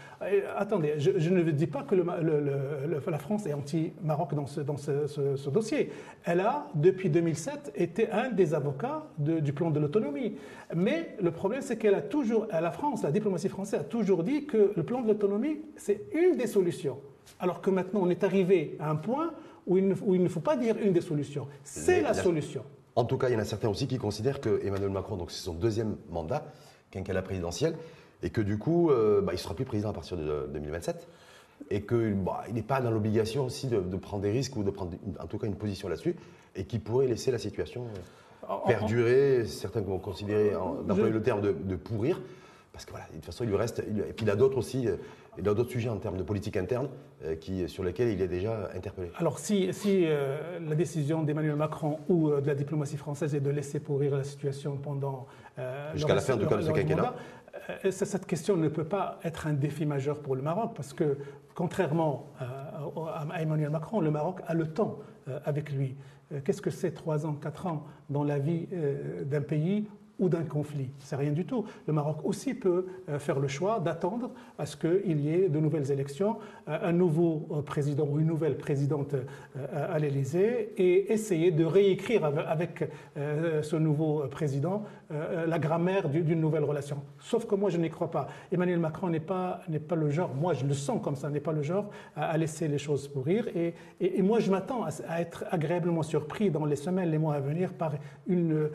attendez, 0.55 0.93
je, 0.97 1.29
ne 1.29 1.41
dis 1.51 1.65
pas 1.65 1.81
que 1.81 1.95
la 1.95 3.17
France 3.17 3.47
est 3.47 3.53
anti-Maroc 3.53 4.35
dans 4.35 4.45
ce, 4.45 5.49
dossier. 5.49 5.89
Elle 6.23 6.41
a, 6.41 6.67
depuis 6.75 7.09
2007, 7.09 7.73
été 7.75 8.09
un 8.11 8.29
des 8.29 8.53
avocats 8.53 9.07
du 9.17 9.51
plan 9.51 9.71
de 9.71 9.79
l'autonomie. 9.79 10.35
Mais 10.75 11.15
le 11.21 11.31
problème, 11.31 11.61
c'est 11.61 11.77
qu'elle 11.77 11.95
a 11.95 12.01
toujours, 12.01 12.47
la 12.51 12.71
France, 12.71 13.01
la 13.01 13.11
diplomatie 13.11 13.49
française 13.49 13.81
a 13.81 13.83
toujours 13.83 14.23
dit 14.23 14.45
que 14.45 14.71
le 14.75 14.83
plan 14.83 15.01
de 15.01 15.07
l'autonomie, 15.07 15.61
c'est 15.75 16.05
une 16.13 16.37
des 16.37 16.47
solutions. 16.47 16.99
Alors 17.39 17.61
que 17.61 17.69
maintenant, 17.69 18.01
on 18.03 18.09
est 18.09 18.23
arrivé 18.23 18.75
à 18.79 18.89
un 18.89 18.95
point 18.95 19.33
où 19.65 19.77
il 19.77 19.87
ne, 19.87 20.29
faut 20.29 20.39
pas 20.39 20.57
dire 20.57 20.75
une 20.81 20.93
des 20.93 21.01
solutions. 21.01 21.47
C'est 21.63 22.01
la 22.01 22.13
solution. 22.13 22.63
En 22.95 23.05
tout 23.05 23.17
cas, 23.17 23.29
il 23.29 23.33
y 23.33 23.35
en 23.35 23.39
a 23.39 23.45
certains 23.45 23.69
aussi 23.69 23.87
qui 23.87 23.97
considèrent 23.97 24.41
que 24.41 24.61
Emmanuel 24.63 24.89
Macron, 24.89 25.17
donc 25.17 25.31
c'est 25.31 25.43
son 25.43 25.53
deuxième 25.53 25.95
mandat, 26.09 26.45
quinquennat 26.91 27.21
présidentiel, 27.21 27.75
et 28.21 28.29
que 28.29 28.41
du 28.41 28.57
coup, 28.57 28.91
euh, 28.91 29.21
bah, 29.21 29.31
il 29.33 29.35
ne 29.35 29.39
sera 29.39 29.55
plus 29.55 29.65
président 29.65 29.89
à 29.89 29.93
partir 29.93 30.17
de 30.17 30.47
2027, 30.53 31.07
et 31.69 31.81
qu'il 31.81 32.15
bah, 32.15 32.43
n'est 32.51 32.61
pas 32.61 32.81
dans 32.81 32.91
l'obligation 32.91 33.45
aussi 33.45 33.67
de, 33.67 33.79
prendre 33.97 34.21
des 34.21 34.31
risques 34.31 34.55
ou 34.55 34.63
de 34.63 34.69
prendre 34.69 34.91
en 35.19 35.27
tout 35.27 35.37
cas 35.37 35.47
une 35.47 35.55
position 35.55 35.87
là-dessus, 35.87 36.15
et 36.55 36.65
qui 36.65 36.77
pourrait 36.77 37.07
laisser 37.07 37.31
la 37.31 37.39
situation 37.39 37.85
euh, 38.49 38.55
perdurer, 38.67 39.45
certains 39.45 39.81
vont 39.81 39.97
considérer, 39.97 40.51
d'employer 40.51 41.11
le 41.11 41.21
terme 41.23 41.41
de, 41.41 41.75
pourrir, 41.75 42.21
parce 42.73 42.85
que 42.85 42.91
voilà, 42.91 43.07
de 43.07 43.15
toute 43.15 43.25
façon, 43.25 43.43
il 43.43 43.49
lui 43.49 43.55
reste, 43.55 43.79
et 43.79 44.13
puis 44.13 44.25
il 44.25 44.29
a 44.29 44.35
d'autres 44.35 44.57
aussi, 44.57 44.87
euh, 45.37 45.41
il 45.41 45.49
a 45.49 45.53
d'autres 45.53 45.71
sujets 45.71 45.89
en 45.89 45.97
termes 45.97 46.17
de 46.17 46.23
politique 46.23 46.57
interne 46.57 46.89
qui, 47.39 47.69
sur 47.69 47.83
lesquels 47.83 48.09
il 48.09 48.21
est 48.21 48.27
déjà 48.27 48.69
interpellé. 48.75 49.09
Alors, 49.15 49.39
si, 49.39 49.71
si 49.73 50.05
la 50.05 50.75
décision 50.75 51.23
d'Emmanuel 51.23 51.55
Macron 51.55 51.99
ou 52.09 52.29
de 52.29 52.45
la 52.45 52.55
diplomatie 52.55 52.97
française 52.97 53.33
est 53.33 53.39
de 53.39 53.49
laisser 53.49 53.79
pourrir 53.79 54.17
la 54.17 54.23
situation 54.23 54.75
pendant. 54.75 55.27
Jusqu'à 55.95 56.15
la 56.15 56.21
fin 56.21 56.35
de, 56.35 56.45
de 56.45 56.61
ce 56.61 56.71
quinquennat 56.71 57.15
euh, 57.69 57.91
cette 57.91 58.25
question 58.25 58.57
ne 58.57 58.67
peut 58.67 58.83
pas 58.83 59.19
être 59.23 59.47
un 59.47 59.53
défi 59.53 59.85
majeur 59.85 60.19
pour 60.19 60.35
le 60.35 60.41
Maroc 60.41 60.71
parce 60.75 60.93
que, 60.93 61.17
contrairement 61.53 62.27
à 62.39 63.41
Emmanuel 63.41 63.69
Macron, 63.69 64.01
le 64.01 64.11
Maroc 64.11 64.41
a 64.47 64.53
le 64.53 64.67
temps 64.67 64.99
euh, 65.27 65.39
avec 65.45 65.71
lui. 65.71 65.95
Euh, 66.31 66.39
qu'est-ce 66.43 66.61
que 66.61 66.69
c'est 66.69 66.91
trois 66.91 67.25
ans, 67.25 67.33
quatre 67.33 67.67
ans 67.67 67.85
dans 68.09 68.23
la 68.23 68.39
vie 68.39 68.67
d'un 69.25 69.41
pays 69.41 69.87
ou 70.19 70.29
d'un 70.29 70.43
conflit. 70.43 70.89
C'est 70.99 71.15
rien 71.15 71.31
du 71.31 71.45
tout. 71.45 71.65
Le 71.87 71.93
Maroc 71.93 72.17
aussi 72.23 72.53
peut 72.53 72.85
euh, 73.09 73.19
faire 73.19 73.39
le 73.39 73.47
choix 73.47 73.79
d'attendre 73.79 74.31
à 74.59 74.65
ce 74.65 74.77
qu'il 74.77 75.19
y 75.19 75.33
ait 75.33 75.49
de 75.49 75.59
nouvelles 75.59 75.91
élections, 75.91 76.37
euh, 76.67 76.77
un 76.83 76.91
nouveau 76.91 77.47
euh, 77.51 77.61
président 77.61 78.07
ou 78.09 78.19
une 78.19 78.27
nouvelle 78.27 78.57
présidente 78.57 79.15
à 79.73 79.97
l'Élysée 79.99 80.73
et 80.77 81.11
essayer 81.11 81.51
de 81.51 81.65
réécrire 81.65 82.25
avec 82.25 82.89
ce 83.15 83.75
nouveau 83.75 84.23
président 84.29 84.83
la 85.09 85.59
grammaire 85.59 86.09
d'une 86.09 86.39
nouvelle 86.39 86.63
relation. 86.63 87.01
Sauf 87.19 87.45
que 87.45 87.55
moi, 87.55 87.69
je 87.69 87.77
n'y 87.77 87.89
crois 87.89 88.09
pas. 88.09 88.27
Emmanuel 88.51 88.79
Macron 88.79 89.09
n'est 89.09 89.19
pas, 89.19 89.61
pas 89.87 89.95
le 89.95 90.09
genre, 90.09 90.33
moi 90.33 90.53
je 90.53 90.65
le 90.65 90.73
sens 90.73 91.01
comme 91.03 91.15
ça, 91.15 91.29
n'est 91.29 91.39
pas 91.39 91.51
le 91.51 91.61
genre 91.61 91.89
à, 92.15 92.37
laisser 92.37 92.67
les 92.67 92.77
choses 92.77 93.07
pourrir. 93.07 93.47
Et, 93.55 93.73
et, 93.99 94.21
moi, 94.21 94.39
je 94.39 94.51
m'attends 94.51 94.83
à, 95.07 95.21
être 95.21 95.45
agréablement 95.51 96.03
surpris 96.03 96.49
dans 96.49 96.65
les 96.65 96.75
semaines, 96.75 97.11
les 97.11 97.17
mois 97.17 97.35
à 97.35 97.39
venir 97.39 97.73
par 97.73 97.93
une 98.27 98.69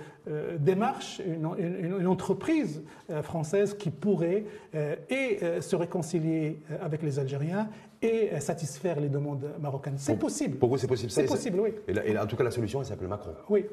démarche, 0.59 1.21
une, 1.29 2.07
entreprise 2.07 2.83
euh, 3.11 3.23
française 3.23 3.75
qui 3.75 3.91
pourrait 3.91 4.45
euh, 4.75 4.97
et 5.11 5.39
euh, 5.43 5.61
se 5.61 5.77
réconcilier 5.77 6.61
avec 6.81 7.03
les 7.03 7.19
Algériens 7.19 7.69
et 8.03 8.39
satisfaire 8.41 9.01
les 9.01 9.09
demandes 9.09 9.47
marocaines. 9.61 9.99
C'est 9.99 10.19
possible. 10.19 10.59
Pour 10.59 10.69
vous, 10.69 10.79
c'est 10.79 10.87
possible. 10.87 11.11
C'est 11.11 11.27
possible, 11.27 11.61
oui. 11.61 11.71
Et, 11.89 12.19
en 12.19 12.27
tout 12.27 12.37
cas, 12.37 12.45
la 12.45 12.51
solution, 12.51 12.81
elle 12.81 12.87
s'appelle 12.87 13.09
Macron. 13.09 13.31
Oui. 13.49 13.67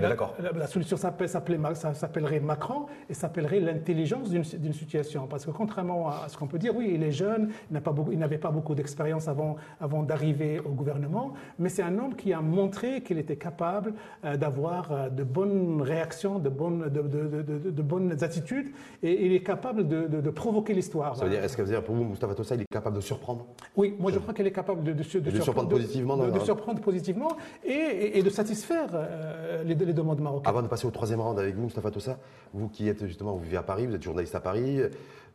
d'accord. 0.00 0.34
La, 0.54 0.66
solution 0.66 0.96
s'appellerait 0.96 2.40
Macron 2.40 2.86
et 3.08 3.14
s'appellerait 3.14 3.60
l'intelligence 3.60 4.30
d'une 4.30 4.72
situation. 4.72 5.26
Parce 5.26 5.44
que 5.44 5.50
contrairement 5.50 6.08
à 6.08 6.28
ce 6.28 6.36
qu'on 6.36 6.46
peut 6.46 6.58
dire, 6.58 6.74
oui, 6.76 6.92
il 6.94 7.02
est 7.02 7.12
jeune, 7.12 7.50
il 7.70 8.18
n'avait 8.18 8.38
pas 8.38 8.50
beaucoup 8.50 8.74
d'expérience 8.74 9.28
avant, 9.28 9.56
avant 9.80 10.02
d'arriver 10.02 10.60
au 10.60 10.70
gouvernement, 10.70 11.34
mais 11.58 11.68
c'est 11.68 11.82
un 11.82 11.98
homme 11.98 12.14
qui 12.14 12.32
a 12.32 12.40
montré 12.40 13.02
qu'il 13.02 13.18
était 13.18 13.36
capable 13.36 13.94
d'avoir 14.22 15.10
de 15.10 15.24
bonnes 15.24 15.82
réactions, 15.82 16.38
de 16.38 16.48
bonnes, 16.48 16.88
de 16.88 17.02
de, 17.42 17.82
bonnes 17.82 18.22
attitudes 18.22 18.72
et 19.02 19.26
il 19.26 19.32
est 19.32 19.42
capable 19.42 19.86
de, 19.88 20.30
provoquer 20.30 20.74
l'histoire. 20.74 21.16
Ça 21.16 21.24
veut 21.24 21.30
dire, 21.30 21.44
est-ce 21.44 21.56
que 21.56 21.80
pour 21.80 21.94
vous, 21.94 22.04
Mustafa 22.04 22.34
Tossa, 22.34 22.54
il 22.54 22.62
est 22.62 22.72
capable 22.72 22.96
de 22.96 23.00
surprendre? 23.00 23.46
Oui, 23.76 23.94
moi 23.98 24.12
je 24.12 24.18
crois 24.18 24.34
qu'il 24.34 24.46
est 24.46 24.52
capable 24.52 24.84
de, 24.84 25.02
surprendre, 25.02 25.68
positivement, 25.68 26.16
de, 26.18 26.38
surprendre 26.40 26.80
positivement 26.80 27.36
et, 27.64 28.22
de 28.22 28.28
satisfaire 28.28 28.88
euh, 28.92 29.62
les, 29.64 29.74
les, 29.74 29.94
demandes 29.94 30.20
marocaines. 30.20 30.48
Avant 30.48 30.62
de 30.62 30.68
passer 30.68 30.86
au 30.86 30.90
troisième 30.90 31.20
round 31.20 31.38
avec 31.38 31.54
vous, 31.54 31.62
Mustafa 31.62 31.90
Tossa, 31.90 32.18
vous 32.52 32.68
qui 32.68 32.88
êtes 32.88 33.06
justement, 33.06 33.32
vous 33.32 33.42
vivez 33.42 33.56
à 33.56 33.62
Paris, 33.62 33.86
vous 33.86 33.94
êtes 33.94 34.02
journaliste 34.02 34.34
à 34.34 34.40
Paris, 34.40 34.80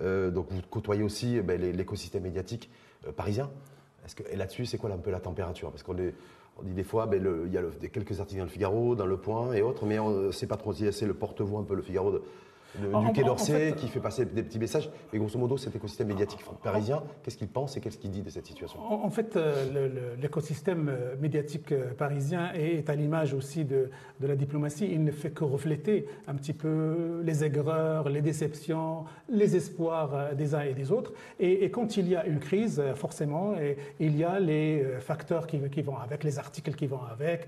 euh, 0.04 0.30
donc 0.30 0.48
vous 0.52 0.62
côtoyez 0.70 1.02
aussi 1.02 1.42
ben, 1.42 1.60
l'écosystème 1.60 2.24
médiatique 2.24 2.70
euh, 3.08 3.12
parisien. 3.12 3.50
Est-ce 4.06 4.16
que, 4.16 4.24
et 4.32 4.36
là-dessus, 4.36 4.68
c'est 4.68 4.78
quoi 4.78 4.92
un 4.92 4.98
peu 4.98 5.10
la 5.10 5.20
température? 5.20 5.72
Parce 5.72 5.82
qu'on 5.82 5.98
est, 5.98 6.14
on 6.60 6.64
dit 6.64 6.74
des 6.74 6.84
fois, 6.84 7.08
ben, 7.08 7.20
il 7.48 7.52
y 7.52 7.58
a 7.58 7.90
quelques 7.90 8.20
articles 8.20 8.40
dans 8.40 8.46
le 8.46 8.52
Figaro, 8.52 8.94
dans 8.94 9.08
Le 9.08 9.18
Point 9.18 9.54
et 9.54 9.64
autres, 9.64 9.88
mais 9.88 9.98
on 9.98 10.12
ne 10.12 10.32
sait 10.32 10.48
pas 10.48 10.58
trop 10.58 10.74
si 10.74 10.92
c'est 10.94 11.08
le 11.08 11.16
porte-voix 11.16 11.60
un 11.60 11.64
peu 11.64 11.74
le 11.74 11.82
Figaro 11.82 12.20
de, 12.82 13.06
du 13.06 13.12
Quai 13.14 13.24
d'Orsay 13.24 13.74
qui 13.76 13.88
fait 13.88 14.00
passer 14.00 14.26
des 14.26 14.44
petits 14.44 14.60
messages. 14.60 14.90
Mais 15.12 15.20
grosso 15.20 15.38
modo, 15.38 15.58
cet 15.58 15.76
écosystème 15.76 16.08
médiatique 16.08 16.40
parisien, 16.64 17.04
qu'est-ce 17.24 17.38
qu'il 17.38 17.48
pense 17.48 17.78
et 17.78 17.82
qu'est-ce 17.82 17.98
qu'il 17.98 18.12
dit 18.12 18.22
de 18.22 18.30
cette 18.30 18.46
situation? 18.46 18.80
En, 18.80 19.10
fait, 19.10 19.36
euh, 19.36 20.16
l'écosystème 20.22 20.90
euh, 20.90 21.16
médiatique 21.20 21.72
euh, 21.72 21.94
parisien 21.94 22.52
est 22.54 22.90
à 22.90 22.96
l'image 22.96 23.34
aussi 23.34 23.66
de, 23.66 23.90
de, 24.20 24.28
la 24.28 24.36
diplomatie. 24.36 24.88
Il 24.92 25.04
ne 25.04 25.12
fait 25.12 25.32
que 25.32 25.44
refléter 25.44 26.08
un 26.28 26.36
petit 26.36 26.54
peu 26.54 27.22
les 27.24 27.44
aigreurs, 27.44 28.10
les 28.10 28.22
déceptions, 28.22 29.06
les 29.30 29.56
espoirs 29.56 30.36
des 30.36 30.56
uns 30.56 30.62
et 30.62 30.74
des 30.74 30.92
autres. 30.92 31.14
Et, 31.40 31.70
quand 31.72 31.98
il 31.98 32.08
y 32.08 32.16
a 32.16 32.26
une 32.26 32.40
crise, 32.40 32.82
forcément, 32.96 33.56
et, 33.58 33.78
il 34.00 34.18
y 34.18 34.24
a 34.24 34.40
les 34.40 34.84
facteurs 35.00 35.48
qui, 35.48 35.60
qui, 35.70 35.82
vont 35.82 35.98
avec, 35.98 36.24
les 36.24 36.40
articles 36.40 36.74
qui 36.74 36.88
vont 36.88 37.02
avec. 37.12 37.48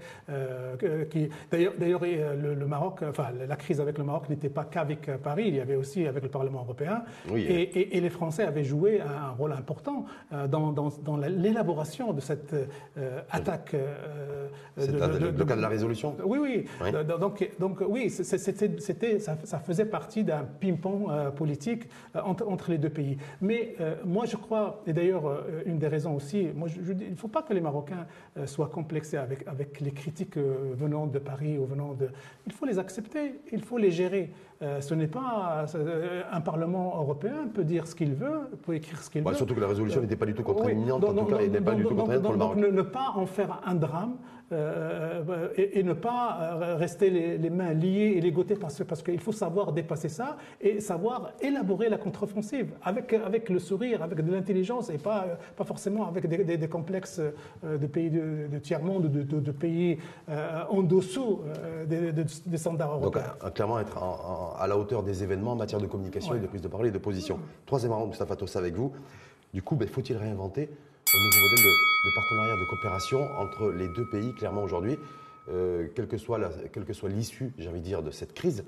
D'ailleurs, 1.50 2.02
le, 2.02 2.54
le, 2.54 2.68
Maroc, 2.68 3.02
enfin, 3.08 3.30
la 3.48 3.56
crise 3.56 3.80
avec 3.82 3.98
le 3.98 4.04
Maroc 4.04 4.30
n'était 4.30 4.50
pas 4.50 4.66
qu'avec 4.66 5.10
Paris, 5.20 5.46
il 5.48 5.56
y 5.56 5.60
avait 5.60 5.76
aussi 5.76 6.06
avec 6.08 6.24
le 6.24 6.30
Parlement 6.30 6.62
européen. 6.62 7.04
et, 7.36 8.00
les 8.00 8.10
Français 8.10 8.44
avaient 8.44 8.64
joué 8.64 9.02
un 9.02 9.32
rôle 9.32 9.52
important 9.52 10.06
euh, 10.34 10.48
dans, 10.48 11.18
l'élaboration 11.18 12.14
de 12.14 12.22
cette 12.22 12.54
euh, 12.54 13.22
attaque. 13.30 13.74
Euh, 13.74 14.48
le 14.78 15.46
cas 15.46 15.56
de 15.56 15.62
la 15.62 15.68
résolution? 15.68 16.16
Oui, 16.24 16.40
oui. 16.42 16.66
Donc, 17.20 17.50
donc, 17.60 17.84
oui, 17.88 18.10
c'était, 18.10 19.20
ça, 19.20 19.60
faisait 19.60 19.86
partie 19.86 20.24
d'un 20.24 20.46
ping-pong 20.60 21.32
politique 21.36 21.84
entre, 22.16 22.72
les 22.72 22.78
deux 22.78 22.90
pays. 22.90 23.18
Mais 23.42 23.76
moi, 24.06 24.26
je 24.26 24.38
crois, 24.38 24.82
et 24.88 24.94
d'ailleurs, 24.94 25.44
une 25.66 25.80
des 25.80 25.88
raisons 25.88 26.16
aussi, 26.16 26.48
moi, 26.56 26.68
je, 26.68 26.92
il 26.92 27.12
ne 27.12 27.16
faut 27.16 27.28
pas 27.28 27.42
que 27.42 27.54
les 27.54 27.62
Marocains 27.62 28.06
soient 28.46 28.70
complexés 28.70 29.18
avec, 29.18 29.48
avec 29.48 29.80
les 29.82 29.92
critiques 29.92 30.38
venant 30.38 31.08
de 31.08 31.20
Paris 31.20 31.58
ou 31.58 31.66
venant 31.66 31.94
de. 31.94 32.10
Il 32.46 32.54
faut 32.54 32.66
les 32.66 32.80
accepter, 32.80 33.40
il 33.52 33.64
faut 33.64 33.78
les 33.78 33.92
gérer. 33.92 34.32
Euh, 34.62 34.82
ce 34.82 34.94
n'est 34.94 35.08
pas 35.08 35.66
euh, 35.74 36.22
un 36.30 36.42
Parlement 36.42 36.98
européen 36.98 37.48
peut 37.54 37.64
dire 37.64 37.88
ce 37.88 37.96
qu'il 37.96 38.14
veut, 38.14 38.42
peut 38.64 38.76
écrire 38.76 39.02
ce 39.02 39.10
qu'il 39.10 39.24
veut. 39.24 39.34
Surtout 39.34 39.56
que 39.56 39.62
la 39.62 39.68
résolution 39.68 40.02
n'était 40.02 40.18
pas 40.18 40.26
du 40.26 40.34
tout 40.34 40.44
contraignante, 40.44 41.02
en 41.04 41.14
tout 41.14 41.26
cas, 41.26 41.40
et 41.40 41.48
n'est 41.48 41.62
pas 41.62 41.76
du 41.76 41.84
tout 41.84 41.96
contraignante 41.96 42.24
pour 42.24 42.34
le 42.34 42.38
Maroc. 42.38 42.60
Donc 42.60 42.72
ne 42.74 42.82
pas 42.82 43.14
en 43.16 43.26
faire 43.26 43.62
un 43.66 43.76
drame, 43.76 44.18
euh, 44.52 45.24
euh, 45.30 45.50
et, 45.58 45.84
ne 45.84 45.94
pas 45.94 46.40
euh, 46.42 46.76
rester 46.76 47.10
les, 47.10 47.50
mains 47.50 47.74
liées 47.74 48.20
et 48.24 48.56
parce, 48.56 48.84
parce 48.84 49.04
qu'il 49.04 49.20
faut 49.20 49.32
savoir 49.32 49.72
dépasser 49.72 50.10
ça 50.10 50.38
et 50.60 50.80
savoir 50.80 51.34
élaborer 51.40 51.90
la 51.90 51.98
contre-offensive 51.98 52.72
avec, 52.82 53.14
avec 53.14 53.50
le 53.50 53.60
sourire, 53.60 54.02
avec 54.02 54.22
de 54.26 54.32
l'intelligence 54.32 54.90
et 54.90 54.98
pas, 54.98 55.26
pas 55.56 55.64
forcément 55.64 56.08
avec 56.08 56.28
des, 56.28 56.68
complexes 56.68 57.22
de 57.64 57.88
pays 57.88 58.10
de, 58.10 58.58
tiers-monde, 58.60 59.12
de, 59.12 59.40
de, 59.40 59.52
pays 59.52 59.98
en 60.28 60.82
dessous 60.82 61.42
des, 61.88 62.58
standards 62.58 62.94
européens. 62.96 63.36
Donc, 63.44 63.54
clairement, 63.54 63.80
être 63.80 63.98
à 64.60 64.68
la 64.68 64.78
hauteur 64.78 65.04
des 65.04 65.24
événements 65.24 65.52
en 65.52 65.58
matière 65.58 65.82
de 65.82 65.88
communication 65.88 66.36
et 66.36 66.40
de 66.40 66.48
prise 66.48 66.62
de 66.62 66.68
parole 66.68 66.88
et 66.88 66.92
de 66.92 66.98
position. 66.98 67.40
Troisième 67.66 67.94
round, 67.94 68.10
Mustafa 68.10 68.36
Tossa 68.36 68.60
avec 68.60 68.76
vous. 68.76 68.92
Du 69.54 69.62
coup, 69.62 69.76
ben, 69.76 69.88
faut-il 69.88 70.18
réinventer 70.18 70.70
un 71.16 71.24
nouveau 71.24 71.42
modèle 71.42 71.66
de, 71.66 72.12
partenariat, 72.14 72.56
de 72.56 72.66
coopération 72.66 73.40
entre 73.40 73.72
les 73.72 73.88
deux 73.88 74.06
pays, 74.06 74.34
clairement 74.34 74.64
aujourd'hui, 74.64 75.00
euh, 75.50 75.88
quelle 75.96 76.08
que 76.08 76.18
soit 76.18 77.10
l'issue, 77.10 77.52
j'ai 77.58 77.68
envie 77.68 77.80
de 77.80 77.86
dire, 77.86 78.04
de 78.04 78.12
cette 78.12 78.34
crise. 78.34 78.64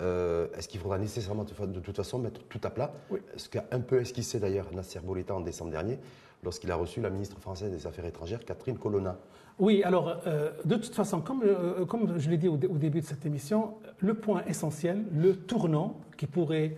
Euh, 0.00 0.46
est-ce 0.56 0.68
qu'il 0.68 0.80
faudra 0.80 0.98
nécessairement, 0.98 1.44
de, 1.44 1.80
toute 1.80 1.96
façon, 1.96 2.18
mettre 2.18 2.42
tout 2.44 2.60
à 2.62 2.70
plat? 2.70 2.92
Ce 3.36 3.48
qu'a 3.48 3.64
un 3.72 3.80
peu 3.80 4.00
esquissé 4.00 4.38
d'ailleurs 4.38 4.72
Nasser 4.72 5.00
Bouleta 5.00 5.34
en 5.34 5.40
décembre 5.40 5.72
dernier, 5.72 5.98
lorsqu'il 6.44 6.70
a 6.70 6.76
reçu 6.76 7.00
la 7.00 7.10
ministre 7.10 7.38
française 7.40 7.72
des 7.72 7.86
Affaires 7.86 8.06
étrangères, 8.06 8.44
Catherine 8.44 8.78
Colonna. 8.78 9.18
Oui, 9.58 9.82
alors, 9.82 10.20
euh, 10.26 10.52
de 10.64 10.76
toute 10.76 10.94
façon, 10.94 11.20
comme, 11.20 11.44
comme 11.86 12.18
je 12.18 12.30
l'ai 12.30 12.38
dit 12.38 12.48
au, 12.48 12.56
début 12.56 13.00
de 13.00 13.06
cette 13.06 13.26
émission, 13.26 13.74
le 13.98 14.14
point 14.14 14.44
essentiel, 14.46 15.04
le 15.12 15.36
tournant 15.36 16.00
qui 16.16 16.26
pourrait 16.26 16.76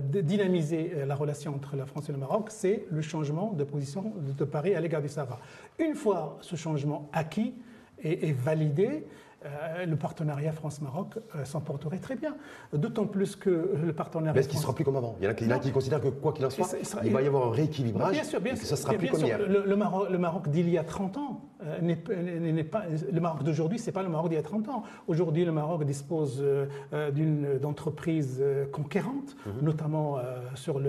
dynamiser 0.00 0.92
euh, 0.94 1.06
la 1.06 1.14
relation 1.14 1.54
entre 1.54 1.76
la 1.76 1.86
France 1.86 2.08
et 2.08 2.12
le 2.12 2.18
Maroc, 2.18 2.46
c'est 2.50 2.86
le 2.90 3.02
changement 3.02 3.52
de 3.52 3.64
position 3.64 4.12
de 4.16 4.44
Paris 4.44 4.74
à 4.74 4.80
l'égard 4.80 5.02
du 5.02 5.08
Sahara. 5.08 5.38
Une 5.78 5.94
fois 5.94 6.38
ce 6.40 6.56
changement 6.56 7.08
acquis 7.12 7.54
et 8.04 8.32
validé, 8.32 9.06
euh, 9.44 9.86
le 9.86 9.96
partenariat 9.96 10.52
France-Maroc 10.52 11.18
euh, 11.34 11.44
s'emporterait 11.44 11.98
très 11.98 12.14
bien. 12.14 12.36
D'autant 12.72 13.06
plus 13.06 13.34
que 13.34 13.74
le 13.82 13.92
partenariat. 13.92 14.32
Mais 14.34 14.40
est-ce 14.40 14.48
qu'il 14.48 14.58
ne 14.58 14.62
sera 14.62 14.74
plus 14.74 14.84
comme 14.84 14.96
avant? 14.96 15.16
Il 15.20 15.24
y 15.24 15.28
en 15.28 15.30
a, 15.50 15.58
qui, 15.58 15.72
considèrent 15.72 16.00
que 16.00 16.08
quoi 16.08 16.32
qu'il 16.32 16.46
en 16.46 16.50
soit, 16.50 16.66
il 17.04 17.12
va 17.12 17.22
y 17.22 17.26
avoir 17.26 17.48
un 17.48 17.50
rééquilibrage. 17.50 18.12
Bien 18.12 18.24
sûr, 18.24 18.40
bien 18.40 18.54
sûr. 18.54 18.66
ça 18.66 18.76
sera 18.76 18.94
plus 18.94 19.08
comme 19.08 19.24
hier. 19.24 19.38
Le, 19.38 19.76
Maroc, 19.76 20.10
le 20.10 20.18
Maroc 20.18 20.48
d'il 20.48 20.68
y 20.68 20.78
a 20.78 20.84
30 20.84 21.16
ans 21.16 21.40
euh, 21.64 21.80
n'est 21.80 21.96
pas. 22.64 22.82
Le 23.12 23.20
Maroc 23.20 23.42
d'aujourd'hui, 23.42 23.78
ce 23.78 23.86
n'est 23.86 23.92
pas 23.92 24.02
le 24.02 24.08
Maroc 24.08 24.28
d'il 24.28 24.36
y 24.36 24.38
a 24.38 24.42
30 24.42 24.68
ans. 24.68 24.84
Aujourd'hui, 25.08 25.44
le 25.44 25.52
Maroc 25.52 25.84
dispose 25.84 26.44
d'une 27.12 27.58
d'entreprises 27.58 28.42
conquérantes, 28.72 29.36
mhm. 29.46 29.52
notamment 29.62 30.18
sur 30.54 30.80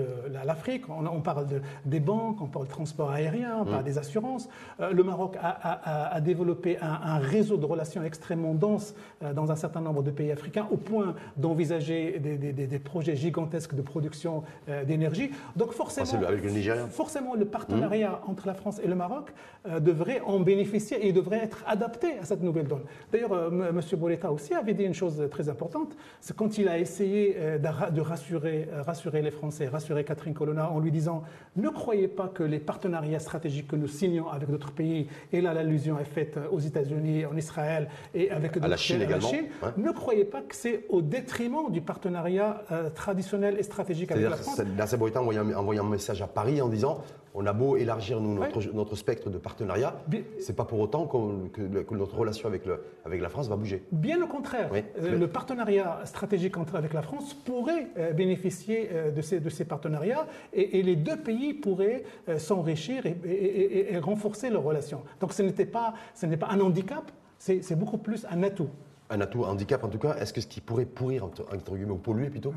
l'Afrique. 0.44 0.84
On, 0.88 1.20
parle 1.20 1.46
de, 1.46 1.60
des 1.84 2.00
banques, 2.00 2.40
on 2.40 2.46
parle 2.46 2.66
de 2.66 2.70
transport 2.70 3.10
aérien, 3.10 3.58
on 3.60 3.64
parle 3.64 3.78
mhm. 3.78 3.84
des 3.84 3.98
assurances. 3.98 4.48
le 4.78 5.02
Maroc 5.02 5.36
a, 5.40 6.20
développé 6.20 6.78
un, 6.80 7.00
un 7.02 7.18
réseau 7.18 7.56
de 7.56 7.66
relations 7.66 8.02
extrêmement 8.02 8.43
dense 8.52 8.94
euh, 9.22 9.32
dans 9.32 9.50
un 9.50 9.56
certain 9.56 9.80
nombre 9.80 10.02
de 10.02 10.10
pays 10.10 10.30
africains, 10.30 10.66
au 10.70 10.76
point 10.76 11.14
d'envisager 11.36 12.18
des, 12.18 12.78
projets 12.78 13.16
gigantesques 13.16 13.74
de 13.74 13.80
production 13.80 14.42
euh, 14.68 14.84
d'énergie. 14.84 15.30
Donc 15.56 15.72
forcément, 15.72 16.10
le 16.28 16.88
forcément, 16.90 17.34
le 17.34 17.46
partenariat 17.46 18.20
mmh. 18.26 18.30
entre 18.30 18.46
la 18.46 18.54
France 18.54 18.80
et 18.84 18.88
le 18.88 18.94
Maroc 18.94 19.32
euh, 19.66 19.80
devrait 19.80 20.20
en 20.20 20.40
bénéficier 20.40 21.06
et 21.06 21.12
devrait 21.12 21.38
être 21.38 21.64
adapté 21.66 22.18
à 22.20 22.24
cette 22.24 22.42
nouvelle 22.42 22.66
donne. 22.66 22.82
D'ailleurs, 23.12 23.32
M. 23.32 23.80
Boleta 23.96 24.30
aussi 24.30 24.52
avait 24.52 24.74
dit 24.74 24.84
une 24.84 24.94
chose 24.94 25.22
très 25.30 25.48
importante, 25.48 25.96
c'est 26.20 26.36
quand 26.36 26.58
il 26.58 26.68
a 26.68 26.78
essayé 26.78 27.36
de 27.62 28.00
rassurer, 28.00 28.68
rassurer 28.84 29.22
les 29.22 29.30
Français, 29.30 29.68
rassurer 29.68 30.04
Catherine 30.04 30.34
Colonna 30.34 30.70
en 30.70 30.80
lui 30.80 30.90
disant 30.90 31.22
ne 31.56 31.68
croyez 31.68 32.08
pas 32.08 32.28
que 32.28 32.42
les 32.42 32.58
partenariats 32.58 33.20
stratégiques 33.20 33.68
que 33.68 33.76
nous 33.76 33.88
signons 33.88 34.28
avec 34.28 34.50
d'autres 34.50 34.72
pays, 34.72 35.06
et 35.32 35.40
là 35.40 35.54
l'allusion 35.54 35.98
est 35.98 36.04
faite 36.04 36.38
aux 36.50 36.58
États-Unis, 36.58 37.24
en 37.24 37.36
Israël 37.36 37.88
et 38.14 38.30
avec 38.34 38.56
à 38.56 38.68
la 38.68 38.76
Chine 38.76 39.02
également. 39.02 39.30
Ne 39.76 39.90
croyez 39.92 40.24
pas 40.24 40.42
que 40.42 40.54
c'est 40.54 40.84
au 40.88 41.02
détriment 41.02 41.70
du 41.70 41.80
partenariat 41.80 42.62
euh, 42.72 42.90
traditionnel 42.90 43.56
et 43.58 43.62
stratégique 43.62 44.10
avec 44.10 44.28
la 44.28 44.36
France. 44.36 44.60
Nasser 44.76 44.96
Bourita 44.96 45.20
a 45.20 45.22
envoyé 45.22 45.80
un 45.80 45.84
message 45.84 46.22
à 46.22 46.26
Paris 46.26 46.60
en 46.60 46.68
disant 46.68 47.02
on 47.36 47.46
a 47.46 47.52
beau 47.52 47.76
élargir 47.76 48.20
nous, 48.20 48.38
notre, 48.72 48.94
spectre 48.94 49.28
de 49.28 49.38
partenariat, 49.38 49.96
c'est 50.38 50.54
pas 50.54 50.64
pour 50.64 50.78
autant 50.78 51.06
que, 51.06 51.94
notre 51.94 52.16
relation 52.16 52.48
avec, 52.48 52.64
le, 52.64 52.80
avec 53.04 53.20
la 53.20 53.28
France 53.28 53.48
va 53.48 53.56
bouger. 53.56 53.82
Bien 53.90 54.22
au 54.22 54.28
contraire, 54.28 54.70
euh, 54.72 55.18
le 55.18 55.26
partenariat 55.26 56.00
stratégique 56.04 56.56
entre, 56.56 56.76
avec 56.76 56.92
la 56.92 57.02
France 57.02 57.34
pourrait 57.34 57.88
euh, 57.98 58.12
bénéficier 58.12 58.88
de, 59.14 59.20
ces, 59.20 59.40
de 59.40 59.50
ces 59.50 59.64
partenariats 59.64 60.26
et, 60.52 60.82
les 60.84 60.96
deux 60.96 61.16
pays 61.16 61.54
pourraient 61.54 62.04
s'enrichir 62.36 63.04
et, 63.06 63.92
et, 63.92 63.98
renforcer 63.98 64.50
leurs 64.50 64.62
relations. 64.62 65.02
Donc 65.20 65.32
ce 65.32 65.42
n'était 65.42 65.66
pas, 65.66 65.94
ce 66.14 66.26
n'est 66.26 66.36
pas 66.36 66.48
un 66.50 66.60
handicap, 66.60 67.10
c'est 67.44 67.78
beaucoup 67.78 67.98
plus 67.98 68.26
un 68.30 68.42
atout. 68.42 68.70
Un 69.10 69.20
atout, 69.20 69.44
un 69.44 69.50
handicap 69.50 69.84
en 69.84 69.88
tout 69.88 69.98
cas. 69.98 70.16
Est-ce 70.16 70.32
que 70.32 70.40
ce 70.40 70.46
qui 70.46 70.60
pourrait 70.60 70.86
pourrir, 70.86 71.24
entre, 71.24 71.74
guillemets, 71.74 71.92
ou 71.92 71.98
polluer 71.98 72.30
plutôt, 72.30 72.54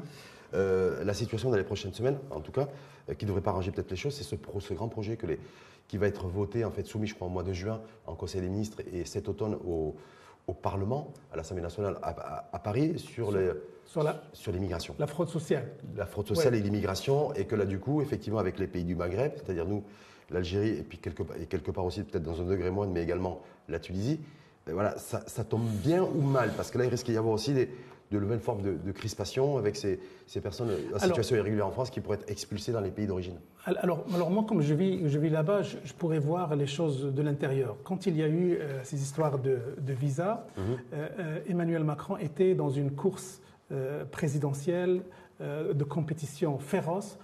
euh, 0.54 1.04
la 1.04 1.14
situation 1.14 1.50
dans 1.50 1.58
les 1.58 1.64
prochaines 1.64 1.94
semaines, 1.94 2.18
en 2.32 2.40
tout 2.40 2.54
cas, 2.54 2.70
euh, 3.10 3.14
qui 3.14 3.26
ne 3.26 3.30
devrait 3.30 3.42
pas 3.42 3.52
arranger 3.52 3.72
peut-être 3.72 3.92
les 3.92 3.98
choses, 3.98 4.16
c'est 4.16 4.24
ce, 4.24 4.36
ce, 4.60 4.74
grand 4.74 4.88
projet 4.88 5.18
que 5.18 5.28
les, 5.28 5.40
qui 5.90 5.98
va 5.98 6.08
être 6.08 6.28
voté, 6.28 6.64
en 6.64 6.72
fait, 6.72 6.86
soumis, 6.86 7.08
je 7.08 7.16
crois, 7.16 7.28
au 7.28 7.30
mois 7.30 7.44
de 7.44 7.52
juin, 7.52 7.82
en 8.06 8.16
Conseil 8.16 8.42
des 8.42 8.48
ministres 8.48 8.82
et 8.94 9.04
cet 9.04 9.28
automne 9.28 9.56
au, 9.56 9.96
au 10.48 10.54
Parlement, 10.54 11.12
à 11.34 11.36
l'Assemblée 11.36 11.64
nationale 11.64 11.98
à, 12.02 12.60
Paris, 12.60 12.98
sur, 12.98 13.34
les, 13.34 13.52
sur, 13.86 14.04
la, 14.04 14.24
sur 14.32 14.54
l'immigration. 14.54 14.96
La 15.00 15.08
fraude 15.08 15.28
sociale. 15.28 15.70
La 15.98 16.06
fraude 16.06 16.28
sociale 16.28 16.56
et 16.56 16.62
l'immigration, 16.62 17.34
et 17.34 17.46
que 17.46 17.56
là, 17.56 17.66
du 17.66 17.80
coup, 17.80 18.02
effectivement, 18.02 18.40
avec 18.40 18.58
les 18.58 18.68
pays 18.68 18.86
du 18.86 18.96
Maghreb, 18.96 19.34
c'est-à-dire 19.36 19.66
nous, 19.66 19.84
l'Algérie, 20.30 20.78
et 20.78 20.84
puis 20.84 20.98
quelque, 20.98 21.24
et 21.42 21.46
quelque 21.46 21.72
part 21.72 21.84
aussi, 21.84 22.04
peut-être 22.04 22.24
dans 22.24 22.40
un 22.42 22.46
degré 22.46 22.72
moindre, 22.72 22.94
mais 22.94 23.04
également 23.04 23.42
la 23.68 23.80
Tunisie, 23.80 24.22
voilà, 24.74 24.96
ça, 24.98 25.44
tombe 25.44 25.68
bien 25.84 26.04
ou 26.04 26.22
mal, 26.22 26.52
parce 26.56 26.72
que 26.72 26.78
là, 26.78 26.86
il 26.86 26.90
risque 26.90 27.08
d'y 27.08 27.18
avoir 27.18 27.34
aussi 27.34 27.54
des, 27.54 27.70
de 28.12 28.20
nouvelles 28.20 28.40
formes 28.40 28.62
de, 28.62 28.92
crispation 28.92 29.58
avec 29.58 29.76
ces, 29.76 30.00
personnes 30.42 30.70
en 30.94 31.00
situation 31.00 31.36
irrégulière 31.36 31.68
en 31.68 31.72
France 31.72 31.90
qui 31.90 32.00
pourraient 32.00 32.18
être 32.18 32.30
expulsées 32.30 32.72
dans 32.72 32.82
les 32.82 32.92
pays 32.92 33.08
d'origine 33.08 33.36
alors, 33.66 34.06
alors, 34.16 34.32
moi, 34.32 34.46
comme 34.48 34.62
je 34.62 34.74
vis, 34.74 35.10
je 35.10 35.20
vis 35.20 35.30
là-bas, 35.30 35.62
je, 35.62 35.94
pourrais 35.98 36.20
voir 36.20 36.56
les 36.56 36.68
choses 36.68 37.14
de 37.14 37.22
l'intérieur. 37.22 37.76
Quand 37.84 38.06
il 38.06 38.16
y 38.16 38.24
a 38.24 38.28
eu 38.28 38.54
euh, 38.54 38.82
ces 38.84 39.02
histoires 39.02 39.40
de, 39.40 39.60
visa, 39.88 40.48
mhm. 40.56 40.64
euh, 40.64 41.10
euh, 41.20 41.40
Emmanuel 41.50 41.84
Macron 41.84 42.16
était 42.18 42.56
dans 42.56 42.70
une 42.70 42.92
course 42.92 43.42
présidentielle 44.14 45.02
de 45.42 45.84
compétition 45.84 46.58
féroce 46.58 47.20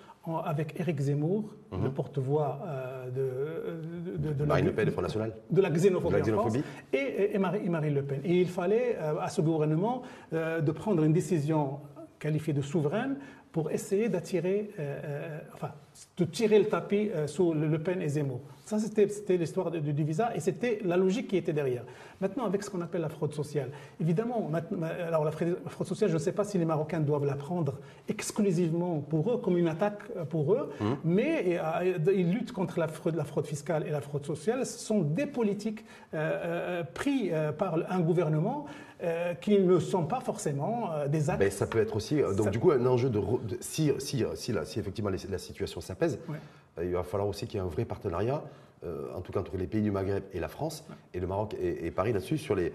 avec 0.46 0.80
Éric 0.80 1.00
Zemmour, 1.02 1.54
le 1.72 1.78
mhm. 1.78 1.92
porte-voix 1.92 2.60
de, 3.14 4.18
de, 4.18 4.34
de, 4.34 4.46
Marine 4.46 4.68
Le 4.68 4.72
Pen, 4.72 4.90
Front 4.92 5.02
National 5.02 5.34
De 5.50 5.62
la 5.62 5.70
xénophobie, 5.70 6.64
et, 6.94 7.38
Marine 7.38 7.94
Le 7.94 8.04
Pen. 8.04 8.22
Et 8.24 8.40
il 8.40 8.48
fallait 8.48 8.98
à 8.98 9.28
ce 9.28 9.42
gouvernement 9.42 10.04
de 10.32 10.72
prendre 10.72 11.04
une 11.04 11.12
décision 11.12 11.80
qualifiée 12.20 12.54
de 12.54 12.62
souveraine 12.62 13.18
pour 13.52 13.70
essayer 13.70 14.08
d'attirer, 14.08 14.72
enfin, 15.54 15.72
de 16.18 16.26
tirer 16.26 16.60
le 16.60 16.66
tapis 16.66 17.10
sous 17.28 17.54
Le 17.54 17.80
Pen 17.80 18.02
et 18.02 18.10
Zemmour. 18.10 18.42
Ça, 18.66 18.80
c'était 18.80 19.38
l'histoire 19.38 19.70
du 19.72 20.04
visa 20.04 20.34
et 20.36 20.40
c'était 20.40 20.80
la 20.86 20.96
logique 20.96 21.28
qui 21.28 21.38
était 21.38 21.52
derrière. 21.52 21.84
Maintenant, 22.22 22.46
avec 22.46 22.64
ce 22.64 22.70
qu'on 22.70 22.80
appelle 22.80 23.02
la 23.02 23.10
fraude 23.10 23.34
sociale, 23.34 23.70
évidemment, 24.00 24.50
alors 25.06 25.26
la 25.26 25.32
fraude 25.32 25.88
sociale, 25.88 26.10
je 26.10 26.14
ne 26.14 26.20
sais 26.20 26.32
pas 26.32 26.46
si 26.46 26.58
les 26.58 26.64
Marocains 26.64 27.02
doivent 27.02 27.26
la 27.26 27.36
prendre 27.36 27.74
exclusivement 28.08 29.00
pour 29.00 29.30
eux, 29.32 29.38
comme 29.38 29.58
une 29.58 29.68
attaque 29.68 30.04
pour 30.30 30.54
eux, 30.54 30.70
mmh. 30.80 30.86
mais 31.04 31.60
euh, 31.62 32.14
ils 32.16 32.32
luttent 32.32 32.54
contre 32.54 32.80
la 32.80 32.88
fraude, 32.88 33.16
la 33.16 33.26
fraude 33.26 33.46
fiscale 33.46 33.86
et 33.86 33.92
la 33.92 34.00
fraude 34.00 34.26
sociale. 34.26 34.66
Ce 34.66 34.80
sont 34.80 35.02
des 35.02 35.26
politiques 35.26 35.84
euh, 36.14 36.80
euh, 36.80 36.84
pris 36.84 37.32
par 37.58 37.76
un 37.90 38.00
gouvernement 38.00 38.66
qui 39.42 39.60
ne 39.60 39.80
sont 39.80 40.06
pas 40.06 40.22
forcément 40.22 40.92
des 41.10 41.30
actes. 41.30 41.40
Mais 41.42 41.50
ça 41.50 41.68
peut 41.68 41.80
être 41.80 41.98
aussi, 41.98 42.22
donc 42.38 42.52
du 42.52 42.60
coup, 42.60 42.72
un 42.72 42.86
enjeu 42.86 43.10
de, 43.10 43.20
si, 43.60 43.92
si, 44.00 44.24
si, 44.36 44.54
si, 44.64 44.80
effectivement 44.80 45.10
la 45.10 45.38
situation 45.38 45.82
s'apaise, 45.84 46.20
il 46.82 46.92
va 46.92 47.04
falloir 47.04 47.30
aussi 47.30 47.46
qu'il 47.46 47.56
y 47.56 47.58
ait 47.58 47.66
un 47.66 47.70
vrai 47.70 47.86
partenariat 47.86 48.44
euh, 48.86 49.08
en 49.16 49.22
tout 49.22 49.32
cas 49.32 49.40
entre 49.40 49.56
les 49.56 49.68
pays 49.68 49.82
du 49.82 49.92
Maghreb 49.92 50.24
et 50.34 50.40
la 50.42 50.50
France, 50.50 50.84
et 51.14 51.20
le 51.22 51.28
Maroc 51.28 51.56
et, 51.62 51.90
Paris 51.92 52.12
là-dessus, 52.12 52.38
sur 52.38 52.54
les, 52.54 52.74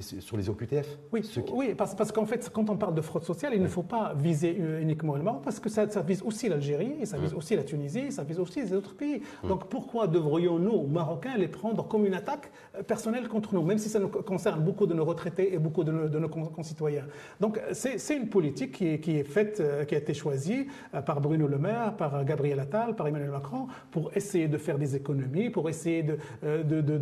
sur 0.00 0.36
les 0.36 0.50
OQTF 0.50 0.98
Oui, 1.12 1.22
oui 1.52 1.74
parce, 1.74 1.94
parce 1.94 2.12
qu'en 2.12 2.26
fait, 2.26 2.50
quand 2.52 2.68
on 2.68 2.76
parle 2.76 2.94
de 2.94 3.00
fraude 3.00 3.24
sociale, 3.24 3.52
il 3.54 3.62
ne 3.62 3.68
faut 3.68 3.82
pas 3.82 4.12
viser 4.14 4.50
uniquement 4.82 5.16
le 5.16 5.22
Maroc, 5.22 5.42
parce 5.42 5.60
que 5.60 5.68
ça, 5.68 5.86
vise 6.02 6.22
aussi 6.22 6.48
l'Algérie, 6.48 6.96
et 7.00 7.06
ça 7.06 7.16
vise 7.16 7.32
aussi 7.32 7.56
la 7.56 7.64
Tunisie, 7.64 8.12
ça 8.12 8.22
vise 8.22 8.38
aussi 8.38 8.60
les 8.60 8.72
autres 8.74 8.94
pays. 8.94 9.22
Donc 9.46 9.68
pourquoi 9.68 10.06
devrions-nous, 10.06 10.86
Marocains, 10.86 11.36
les 11.36 11.48
prendre 11.48 11.86
comme 11.88 12.04
une 12.04 12.14
attaque 12.14 12.50
euh, 12.76 12.82
personnelle 12.82 13.28
contre 13.28 13.54
nous, 13.54 13.62
même 13.62 13.78
si 13.78 13.88
ça 13.88 13.98
nous 13.98 14.08
concerne 14.08 14.60
beaucoup 14.62 14.86
de 14.86 14.94
nos 14.94 15.04
retraités 15.04 15.54
et 15.54 15.58
beaucoup 15.58 15.84
de 15.84 15.90
nos, 15.90 16.28
concitoyens? 16.28 17.04
Donc 17.40 17.60
c'est 17.72 18.16
une 18.16 18.28
politique 18.28 18.72
qui 18.72 18.88
est, 18.88 19.00
qui 19.00 19.16
est, 19.18 19.24
faite, 19.24 19.60
euh, 19.60 19.84
qui 19.84 19.94
a 19.94 19.98
été 19.98 20.12
choisie 20.12 20.66
euh, 20.94 21.00
par 21.00 21.20
Bruno 21.20 21.46
Le 21.46 21.58
Maire, 21.58 21.96
par 21.96 22.24
Gabriel 22.24 22.60
Attal, 22.60 22.94
par 22.94 23.06
Emmanuel 23.06 23.30
Macron, 23.30 23.68
pour 23.90 24.10
essayer 24.14 24.48
de 24.48 24.58
faire 24.58 24.78
des 24.78 24.96
économies, 24.96 25.48
pour 25.48 25.68
essayer 25.68 26.02
de, 26.02 26.18
de, 26.42 26.80
de, 26.80 26.98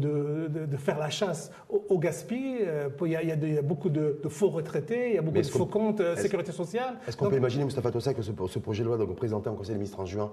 de 0.67 0.77
faire 0.77 0.99
la 0.99 1.11
chasse 1.11 1.51
au, 1.69 1.85
au 1.89 1.99
gaspillage 1.99 2.76
euh, 2.77 2.89
il 3.03 3.13
y, 3.13 3.59
a, 3.59 3.63
beaucoup 3.63 3.89
de, 3.89 4.19
faux 4.29 4.49
retraités, 4.49 5.11
il 5.11 5.15
y 5.15 5.19
a 5.19 5.23
beaucoup 5.23 5.39
de 5.39 5.47
faux 5.47 5.67
comptes 5.67 6.01
euh, 6.01 6.17
sécurité 6.17 6.53
sociale. 6.53 6.99
Est-ce 7.07 7.17
qu'on 7.17 7.29
peut 7.29 7.37
imaginer, 7.37 7.65
Moustapha 7.65 7.91
Tossa, 7.91 8.15
que 8.15 8.23
ce, 8.23 8.59
projet 8.59 8.83
de 8.83 8.89
loi 8.89 8.99
donc, 8.99 9.15
présenté 9.17 9.49
en 9.49 9.55
Conseil 9.55 9.75
des 9.75 9.79
ministres 9.79 10.01
en 10.01 10.07
juin 10.07 10.33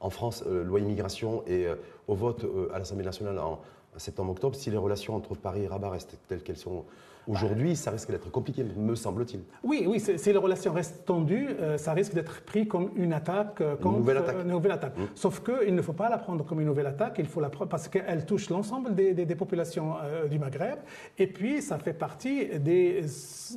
en 0.00 0.10
France, 0.10 0.44
euh, 0.46 0.64
loi 0.64 0.80
immigration, 0.80 1.42
et 1.46 1.66
au 2.08 2.14
vote 2.14 2.44
à 2.74 2.78
l'Assemblée 2.78 3.04
nationale 3.04 3.38
en 3.38 3.60
septembre-octobre, 3.96 4.56
si 4.56 4.70
les 4.70 4.76
relations 4.76 5.14
entre 5.14 5.34
Paris 5.34 5.62
et 5.62 5.66
Rabat 5.68 5.90
restent 5.90 6.18
telles 6.28 6.42
qu'elles 6.42 6.56
sont 6.56 6.84
Aujourd'hui, 7.26 7.74
ça 7.76 7.90
risque 7.90 8.10
d'être 8.10 8.30
compliqué, 8.30 8.64
me 8.64 8.94
semble-t-il. 8.94 9.40
Oui, 9.62 9.84
oui, 9.88 10.00
si 10.00 10.32
les 10.32 10.38
relations 10.38 10.72
restent 10.72 11.04
tendues, 11.06 11.48
euh, 11.60 11.78
ça 11.78 11.92
risque 11.92 12.14
d'être 12.14 12.42
pris 12.42 12.68
comme 12.68 12.90
une 12.96 13.12
attaque 13.12 13.60
euh, 13.60 13.76
contre 13.76 13.94
une 13.94 14.00
nouvelle 14.00 14.16
attaque. 14.18 14.36
Une 14.42 14.50
nouvelle 14.50 14.72
attaque. 14.72 14.98
Mmh. 14.98 15.02
Sauf 15.14 15.42
qu'il 15.42 15.74
ne 15.74 15.82
faut 15.82 15.92
pas 15.92 16.08
la 16.08 16.18
prendre 16.18 16.44
comme 16.44 16.60
une 16.60 16.66
nouvelle 16.66 16.86
attaque, 16.86 17.16
il 17.18 17.26
faut 17.26 17.40
la 17.40 17.48
prendre 17.48 17.70
parce 17.70 17.88
qu'elle 17.88 18.26
touche 18.26 18.50
l'ensemble 18.50 18.94
des, 18.94 19.34
populations 19.34 19.94
euh, 20.02 20.28
du 20.28 20.38
Maghreb, 20.38 20.78
et 21.18 21.26
puis 21.26 21.62
ça 21.62 21.78
fait 21.78 21.92
partie 21.92 22.46
des, 22.58 23.04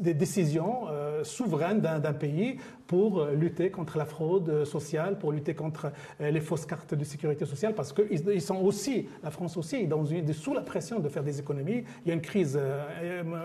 des 0.02 0.14
décisions 0.14 0.88
souveraines 1.24 1.82
d'un 1.82 2.14
pays 2.14 2.58
pour 2.88 3.26
lutter 3.26 3.70
contre 3.70 3.98
la 3.98 4.06
fraude 4.06 4.66
sociale, 4.66 5.20
pour 5.20 5.32
lutter 5.32 5.54
contre 5.54 5.92
les 6.20 6.40
fausses 6.40 6.66
cartes 6.66 6.94
de 6.94 7.04
sécurité 7.04 7.46
sociale, 7.46 7.74
parce 7.76 7.94
qu'ils 7.94 8.42
sont 8.42 8.58
aussi, 8.58 9.08
la 9.24 9.32
France 9.32 9.58
aussi, 9.58 9.88
dans 9.88 10.06
une, 10.06 10.32
sous 10.34 10.54
la 10.54 10.62
pression 10.62 11.00
de 11.00 11.10
faire 11.10 11.24
des 11.24 11.40
économies. 11.40 11.84
Il 12.06 12.10
y 12.10 12.12
a 12.12 12.14
une 12.14 12.22
crise 12.22 12.60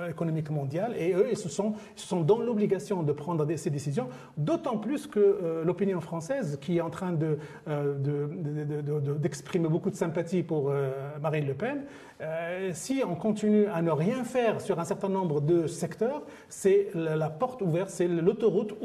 économique 0.09 0.51
mondiale 0.51 0.95
et 0.97 1.15
eux, 1.15 1.29
ils 1.31 1.37
sont, 1.37 1.75
sont 1.97 2.21
dans 2.21 2.39
l'obligation 2.39 3.03
de 3.03 3.13
prendre 3.13 3.47
ces 3.57 3.71
décisions, 3.71 4.09
d'autant 4.37 4.77
plus 4.79 5.07
que 5.07 5.21
euh, 5.21 5.65
l'opinion 5.65 6.01
française, 6.01 6.59
qui 6.61 6.79
est 6.79 6.81
en 6.81 6.91
train 6.91 7.13
d'exprimer 7.13 9.65
de, 9.65 9.69
de, 9.69 9.73
beaucoup 9.73 9.91
de 9.91 9.97
sympathie 9.97 10.43
pour 10.43 10.71
euh, 10.71 10.91
Marine 11.21 11.47
Le 11.47 11.55
Pen, 11.55 11.85
euh, 12.21 12.71
si 12.73 13.03
on 13.07 13.15
continue 13.17 13.67
à 13.67 13.83
ne 13.83 13.91
rien 13.91 14.23
faire 14.23 14.61
sur 14.61 14.79
un 14.79 14.85
certain 14.85 15.09
nombre 15.09 15.41
de 15.41 15.67
secteurs, 15.67 16.23
c'est 16.49 16.91
la, 16.95 17.31
porte 17.31 17.63
ouverte, 17.63 17.91
c'est 17.91 18.07
l'autoroute 18.07 18.77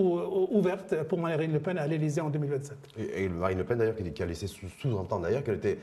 ouverte 0.52 1.04
pour 1.04 1.20
Marine 1.20 1.54
Le 1.54 1.60
Pen 1.60 1.78
à 1.78 1.88
l'Élysée 1.88 2.22
en 2.22 2.30
2027. 2.30 2.78
Et, 3.16 3.30
Marine 3.30 3.58
Le 3.58 3.64
Pen, 3.64 3.78
d'ailleurs, 3.78 3.96
qui, 3.96 4.24
a 4.24 4.26
laissé 4.26 4.48
sous-entendre 4.48 5.24
d'ailleurs 5.24 5.44
qu'elle 5.44 5.56
était 5.56 5.78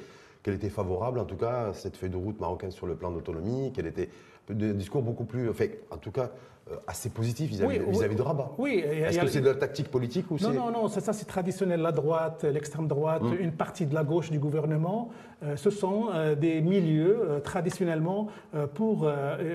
qu'elle 0.44 0.55
était 0.55 0.68
favorable, 0.68 1.18
en 1.18 1.24
tout 1.24 1.37
cas, 1.37 1.68
à 1.68 1.72
cette 1.72 1.96
feuille 1.96 2.11
de 2.11 2.18
route 2.18 2.38
marocaine 2.38 2.70
sur 2.70 2.87
le 2.87 2.94
plan 2.96 3.11
d'autonomie, 3.11 3.72
qu'elle 3.72 3.87
était 3.87 4.11
de 4.48 4.72
discours 4.72 5.02
beaucoup 5.02 5.24
plus, 5.24 5.48
enfin, 5.48 5.66
en 5.90 5.96
tout 5.96 6.11
cas, 6.11 6.30
euh, 6.72 6.76
assez 6.87 7.11
positif 7.11 7.50
vis-à-vis 7.50 8.16
de 8.16 8.22
Rabat. 8.22 8.52
Oui. 8.57 8.83
Est-ce 8.83 9.18
que 9.18 9.26
c'est 9.26 9.42
de 9.42 9.50
la 9.50 9.54
tactique 9.54 9.90
politique 9.90 10.30
ou 10.30 10.38
Non, 10.40 10.50
non, 10.50 10.70
non, 10.70 10.88
ça, 10.88 11.02
ça 11.02 11.12
c'est 11.12 11.26
traditionnel. 11.26 11.83
La 11.83 11.92
droite, 11.92 12.42
l'extrême 12.44 12.88
droite, 12.88 13.20
hum. 13.20 13.37
une 13.38 13.52
partie 13.52 13.85
de 13.85 13.92
la 13.92 14.02
gauche 14.02 14.30
du 14.30 14.38
gouvernement, 14.38 15.11
euh, 15.42 15.57
ce 15.57 15.68
sont 15.68 16.07
euh, 16.14 16.35
des 16.35 16.62
milieux 16.62 17.42
traditionnellement 17.44 18.28
pour 18.72 19.11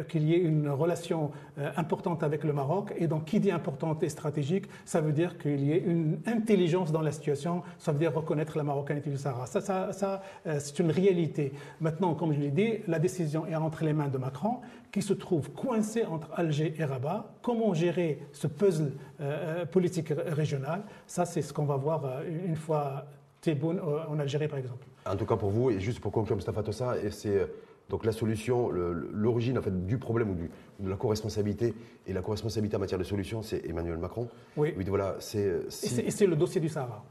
qu'il 0.08 0.23
y 0.30 0.36
ait 0.36 0.39
une 0.39 0.69
relation 0.69 1.32
importante 1.78 2.21
avec 2.21 2.43
le 2.43 2.54
Maroc. 2.54 2.93
Et 2.97 3.08
donc, 3.08 3.25
qui 3.25 3.39
dit 3.39 3.49
importante 3.49 4.04
et 4.04 4.10
stratégique, 4.10 4.65
ça 4.86 5.02
veut 5.02 5.13
dire 5.13 5.39
qu'il 5.39 5.62
y 5.62 5.71
ait 5.71 5.84
une 5.84 6.19
intelligence 6.28 6.91
dans 6.91 7.02
la 7.02 7.12
situation, 7.12 7.63
ça 7.80 7.91
veut 7.91 7.97
dire 7.97 8.13
reconnaître 8.13 8.56
la 8.58 8.63
marocanité 8.63 9.10
du 9.10 9.17
Sahara. 9.17 9.47
Ça, 9.47 9.62
ça, 9.62 9.93
ça 9.93 10.21
c'est 10.60 10.78
une 10.80 10.91
réalité. 10.91 11.54
Maintenant, 11.82 12.13
comme 12.13 12.34
je 12.34 12.39
l'ai 12.39 12.52
dit, 12.52 12.73
la 12.88 12.99
décision 12.99 13.47
est 13.47 13.56
entre 13.56 13.84
les 13.84 13.93
mains 13.93 14.10
de 14.10 14.17
Macron, 14.17 14.58
qui 14.91 15.02
se 15.02 15.13
trouve 15.13 15.52
coincé 15.52 16.06
entre 16.06 16.30
Alger 16.34 16.73
et 16.78 16.84
Rabat 16.84 17.32
comment 17.41 17.73
gérer 17.73 18.19
ce 18.32 18.47
puzzle 18.47 18.91
euh, 19.19 19.62
euh, 19.62 19.65
politique 19.65 20.12
régional, 20.28 20.84
ça 21.08 21.25
c'est 21.25 21.41
ce 21.41 21.54
qu'on 21.54 21.65
va 21.65 21.75
voir 21.75 22.06
euh, 22.06 22.45
une 22.45 22.56
fois 22.56 23.06
Tebboune 23.41 23.80
en 23.80 24.19
Algérie 24.19 24.47
par 24.47 24.60
exemple. 24.60 24.86
En 25.06 25.15
tout 25.15 25.25
cas 25.25 25.38
pour 25.38 25.49
vous, 25.49 25.69
et 25.69 25.80
juste 25.80 25.99
pour 25.99 26.12
conclure 26.12 26.36
Mustafa 26.36 26.62
Tossa, 26.62 26.95
c'est 27.12 27.47
donc 27.89 28.06
la 28.06 28.12
solution, 28.12 28.69
l'origine 28.69 29.58
en 29.58 29.62
fait, 29.62 29.88
du 29.88 29.97
problème 29.97 30.30
ou 30.30 30.84
de 30.84 30.89
la 30.89 30.95
co-responsabilité 30.95 31.73
et 32.06 32.13
la 32.13 32.21
co-responsabilité 32.21 32.75
en 32.75 32.80
matière 32.80 32.99
de 32.99 33.04
solution, 33.04 33.41
c'est 33.41 33.65
Emmanuel 33.67 33.97
Macron. 33.97 34.28
Oui. 34.58 34.73
oui 34.78 34.86
voilà, 34.88 35.15
c'est. 35.19 35.62
Et 36.04 36.12
c'est 36.12 36.28
le 36.28 36.36
dossier 36.36 36.62
du 36.62 36.69
Sahara. 36.69 37.04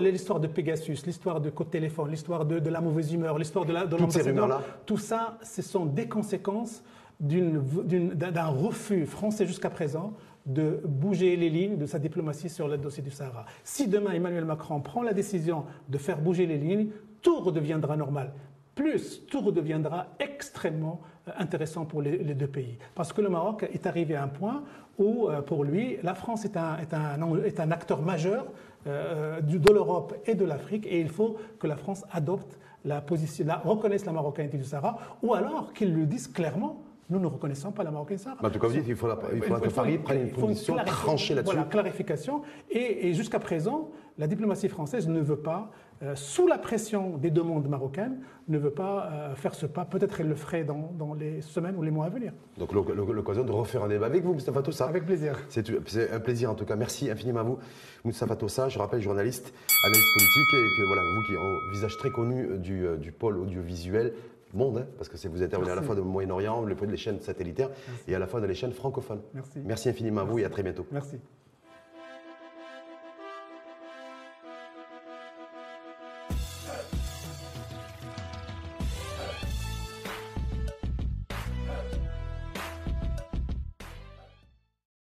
L'histoire 0.00 0.40
de 0.40 0.46
Pegasus, 0.46 1.06
l'histoire 1.06 1.40
de 1.40 1.48
Côte 1.48 1.70
Téléphone, 1.70 2.10
l'histoire 2.10 2.44
de, 2.44 2.68
la 2.68 2.80
mauvaise 2.80 3.12
humeur, 3.12 3.38
l'histoire 3.38 3.64
de 3.64 3.72
l'ambassadeur. 3.72 4.62
Tout 4.84 4.98
ça, 4.98 5.38
ce 5.42 5.62
sont 5.62 5.86
des 5.86 6.08
conséquences 6.08 6.82
d'un 7.20 8.46
refus 8.46 9.06
français 9.06 9.46
jusqu'à 9.46 9.70
présent 9.70 10.12
de 10.46 10.80
bouger 10.84 11.36
les 11.36 11.50
lignes 11.50 11.76
de 11.76 11.86
sa 11.86 11.98
diplomatie 11.98 12.48
sur 12.48 12.68
le 12.68 12.78
dossier 12.78 13.02
du 13.02 13.10
Sahara. 13.10 13.44
Si 13.64 13.86
demain 13.88 14.12
Emmanuel 14.12 14.44
Macron 14.44 14.80
prend 14.80 15.02
la 15.02 15.12
décision 15.12 15.64
de 15.88 15.98
faire 15.98 16.20
bouger 16.20 16.46
les 16.46 16.56
lignes, 16.56 16.88
tout 17.20 17.40
redeviendra 17.40 17.96
normal. 17.96 18.32
Plus, 18.74 19.26
tout 19.26 19.40
redeviendra 19.40 20.06
extrêmement 20.20 21.00
euh, 21.26 21.32
intéressant 21.36 21.84
pour 21.84 22.00
les, 22.00 22.18
deux 22.18 22.46
pays. 22.46 22.78
Parce 22.94 23.12
que 23.12 23.20
le 23.20 23.28
Maroc 23.28 23.68
est 23.72 23.86
arrivé 23.86 24.14
à 24.14 24.22
un 24.22 24.28
point 24.28 24.62
où, 24.98 25.28
euh, 25.28 25.42
pour 25.42 25.64
lui, 25.64 25.96
la 26.04 26.14
France 26.14 26.44
est 26.44 26.56
un, 26.56 26.78
est 26.78 26.94
un, 26.94 27.42
est 27.42 27.58
un 27.58 27.72
acteur 27.72 28.02
majeur 28.02 28.46
euh, 28.86 29.40
de 29.40 29.72
l'Europe 29.72 30.14
et 30.26 30.36
de 30.36 30.44
l'Afrique, 30.44 30.86
et 30.86 31.00
il 31.00 31.08
faut 31.08 31.38
que 31.58 31.66
la 31.66 31.76
France 31.76 32.04
adopte 32.12 32.58
la 32.84 33.00
position, 33.00 33.44
la, 33.44 33.56
reconnaisse 33.56 34.06
la 34.06 34.12
marocanité 34.12 34.56
du 34.56 34.64
Sahara, 34.64 34.96
ou 35.22 35.34
alors 35.34 35.72
qu'il 35.72 35.92
le 35.92 36.06
dise 36.06 36.28
clairement 36.28 36.80
nous 37.10 37.18
ne 37.18 37.26
reconnaissons 37.26 37.72
pas 37.72 37.84
la 37.84 37.90
Marocaine 37.90 38.18
Sahara. 38.18 38.46
En 38.46 38.50
tout 38.50 38.58
cas, 38.58 38.68
il 38.68 38.94
faut, 38.94 39.08
il 39.34 39.42
faut 39.42 39.54
que 39.54 39.68
Paris 39.70 39.98
prenne 39.98 40.22
une 40.22 40.30
position 40.30 40.76
tranchée 40.84 41.34
là-dessus. 41.34 41.54
Voilà, 41.54 41.68
clarification. 41.68 42.42
Et, 42.70 43.14
jusqu'à 43.14 43.38
présent, 43.38 43.90
la 44.18 44.26
diplomatie 44.26 44.68
française 44.68 45.08
ne 45.08 45.20
veut 45.20 45.38
pas, 45.38 45.70
euh, 46.02 46.14
sous 46.14 46.46
la 46.46 46.58
pression 46.58 47.16
des 47.16 47.30
demandes 47.30 47.68
marocaines, 47.68 48.20
ne 48.46 48.58
veut 48.58 48.70
pas 48.70 49.10
euh, 49.10 49.34
faire 49.34 49.54
ce 49.54 49.66
pas. 49.66 49.84
Peut-être 49.84 50.20
elle 50.20 50.28
le 50.28 50.34
ferait 50.34 50.64
dans, 50.64 51.14
les 51.18 51.40
semaines 51.40 51.76
ou 51.76 51.82
les 51.82 51.90
mois 51.90 52.06
à 52.06 52.08
venir. 52.10 52.32
Donc 52.58 52.72
l'occasion 52.72 53.44
de 53.44 53.52
refaire 53.52 53.84
un 53.84 53.88
débat 53.88 54.06
avec 54.06 54.22
vous, 54.22 54.34
Moustapha 54.34 54.62
Tossa. 54.62 54.86
Avec 54.86 55.06
plaisir. 55.06 55.38
C'est 55.48 55.68
un 56.12 56.20
plaisir 56.20 56.50
en 56.50 56.54
tout 56.54 56.64
cas. 56.64 56.76
Merci 56.76 57.10
infiniment 57.10 57.40
à 57.40 57.44
vous, 57.44 57.58
Moustapha 58.04 58.36
Tossa. 58.36 58.68
Je 58.68 58.78
rappelle, 58.78 59.00
journaliste, 59.00 59.52
analyste 59.84 60.14
politique, 60.14 60.54
et 60.54 60.68
que 60.76 60.86
voilà, 60.86 61.02
vous 61.02 61.22
qui 61.22 61.32
avez 61.32 61.42
un 61.42 61.72
visage 61.72 61.96
très 61.96 62.10
connu 62.10 62.58
du, 62.58 62.86
euh, 62.86 62.96
du 62.96 63.12
pôle 63.12 63.38
audiovisuel, 63.38 64.12
monde, 64.56 64.78
hein, 64.78 64.86
parce 64.96 65.08
que 65.08 65.28
vous 65.28 65.42
intervenez 65.42 65.70
à 65.70 65.74
la 65.74 65.82
fois 65.82 65.94
dans 65.94 66.02
le 66.02 66.08
Moyen-Orient, 66.08 66.64
les 66.64 66.96
chaînes 66.96 67.20
satellitaires, 67.20 67.70
et 68.06 68.14
à 68.14 68.18
la 68.18 68.26
fois 68.26 68.40
dans 68.40 68.46
les 68.46 68.54
chaînes 68.54 68.72
francophones. 68.72 69.20
Merci. 69.34 69.60
Merci 69.64 69.88
infiniment 69.88 70.22
à 70.22 70.24
vous 70.24 70.38
et 70.38 70.44
à 70.44 70.50
très 70.50 70.62
bientôt. 70.62 70.86
Merci. 70.90 71.18